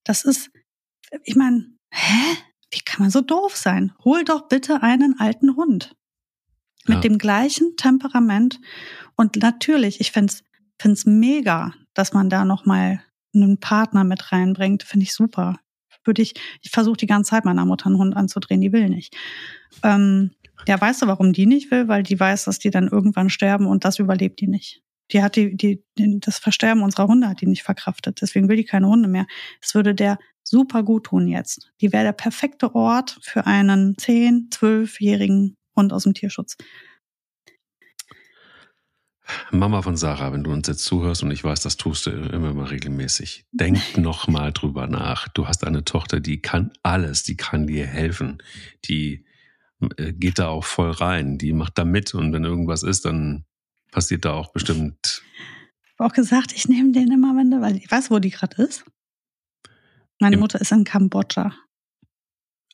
[0.05, 0.51] Das ist,
[1.25, 2.37] ich meine, hä?
[2.71, 3.93] Wie kann man so doof sein?
[4.05, 5.97] Hol doch bitte einen alten Hund.
[6.87, 7.01] Mit ja.
[7.03, 8.61] dem gleichen Temperament.
[9.17, 10.33] Und natürlich, ich finde
[10.79, 13.03] es mega, dass man da nochmal
[13.35, 14.83] einen Partner mit reinbringt.
[14.83, 15.59] Finde ich super.
[16.05, 19.15] Würde ich, ich versuche die ganze Zeit meiner Mutter einen Hund anzudrehen, die will nicht.
[19.83, 20.31] Ähm,
[20.67, 21.89] ja, weißt du, warum die nicht will?
[21.89, 24.83] Weil die weiß, dass die dann irgendwann sterben und das überlebt die nicht.
[25.13, 28.21] Die hat die, die, das Versterben unserer Hunde hat die nicht verkraftet.
[28.21, 29.27] Deswegen will die keine Hunde mehr.
[29.61, 31.71] Es würde der super gut tun jetzt.
[31.81, 36.57] Die wäre der perfekte Ort für einen 10-, 12-jährigen Hund aus dem Tierschutz.
[39.53, 42.53] Mama von Sarah, wenn du uns jetzt zuhörst und ich weiß, das tust du immer
[42.53, 45.29] mal regelmäßig, denk noch mal drüber nach.
[45.29, 48.43] Du hast eine Tochter, die kann alles, die kann dir helfen,
[48.85, 49.25] die
[49.97, 53.45] äh, geht da auch voll rein, die macht da mit und wenn irgendwas ist, dann
[53.91, 55.23] passiert da auch bestimmt.
[55.85, 58.31] Ich habe auch gesagt, ich nehme den immer, wenn du, weil ich weiß, wo die
[58.31, 58.85] gerade ist.
[60.19, 61.55] Meine Im Mutter ist in Kambodscha.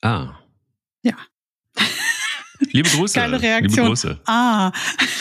[0.03, 0.39] Ah.
[1.03, 1.17] Ja.
[2.73, 3.15] Liebe Grüße.
[3.15, 3.71] Geile Reaktion.
[3.71, 4.21] Liebe Grüße.
[4.27, 4.73] Ah.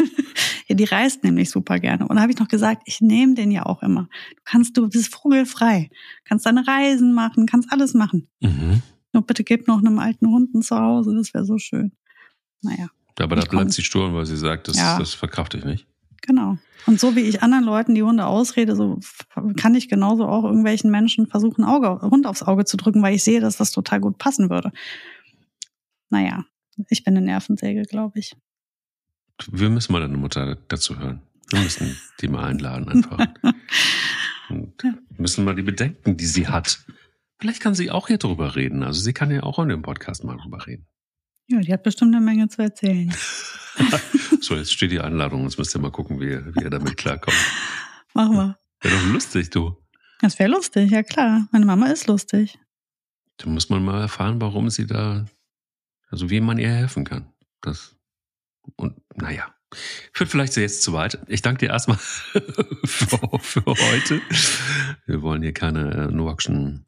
[0.68, 2.08] ja, die reist nämlich super gerne.
[2.08, 4.10] Und da habe ich noch gesagt, ich nehme den ja auch immer.
[4.36, 5.90] Du kannst, du bist vogelfrei.
[6.24, 8.28] Kannst deine Reisen machen, kannst alles machen.
[8.42, 8.82] Mhm.
[9.14, 11.94] Nur bitte gib noch einem alten Hund ein Zuhause, das wäre so schön.
[12.62, 12.90] Naja.
[13.20, 15.00] Aber da bleibt sie stur, weil sie sagt, das, ja.
[15.00, 15.88] das verkrafte ich nicht.
[16.22, 16.58] Genau.
[16.86, 19.00] Und so wie ich anderen Leuten die Hunde ausrede, so
[19.58, 23.24] kann ich genauso auch irgendwelchen Menschen versuchen, Auge, Hund aufs Auge zu drücken, weil ich
[23.24, 24.72] sehe, dass das total gut passen würde.
[26.10, 26.46] Naja,
[26.90, 28.36] ich bin eine Nervensäge, glaube ich.
[29.52, 31.22] Wir müssen mal deine Mutter dazu hören.
[31.50, 33.20] Wir müssen die mal einladen einfach.
[34.50, 34.94] Und ja.
[35.18, 36.86] müssen mal die Bedenken, die sie hat.
[37.40, 38.84] Vielleicht kann sie auch hier drüber reden.
[38.84, 40.88] Also sie kann ja auch in dem Podcast mal drüber reden.
[41.48, 43.14] Ja, die hat bestimmt eine Menge zu erzählen.
[44.42, 45.44] so, jetzt steht die Einladung.
[45.44, 47.38] Jetzt müsst ihr mal gucken, wie, wie ihr damit klarkommt.
[48.14, 48.58] Machen wir.
[48.82, 49.78] Wäre doch lustig, du.
[50.22, 51.48] Das wäre lustig, ja klar.
[51.52, 52.58] Meine Mama ist lustig.
[53.38, 55.26] Da muss man mal erfahren, warum sie da,
[56.10, 57.34] also wie man ihr helfen kann.
[57.62, 57.96] Das,
[58.78, 59.54] und naja,
[60.14, 61.20] führt vielleicht jetzt zu weit.
[61.28, 61.98] Ich danke dir erstmal
[62.86, 64.22] für, für heute.
[65.06, 66.85] Wir wollen hier keine äh, Noakschen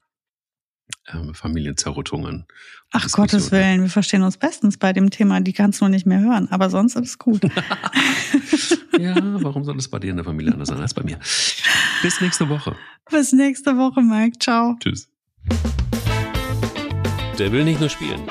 [1.13, 2.45] ähm, Familienzerrüttungen.
[2.91, 5.41] Ach Gottes Willen, wir verstehen uns bestens bei dem Thema.
[5.41, 7.43] Die kannst du nicht mehr hören, aber sonst ist es gut.
[8.99, 11.19] ja, warum soll es bei dir in der Familie anders sein als bei mir?
[12.01, 12.75] Bis nächste Woche.
[13.09, 14.39] Bis nächste Woche, Mike.
[14.39, 14.75] Ciao.
[14.79, 15.09] Tschüss.
[17.37, 18.21] Der will nicht nur spielen.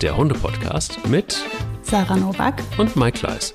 [0.00, 1.42] Der Hunde-Podcast mit
[1.82, 3.54] Sarah Novak und Mike Kleiss.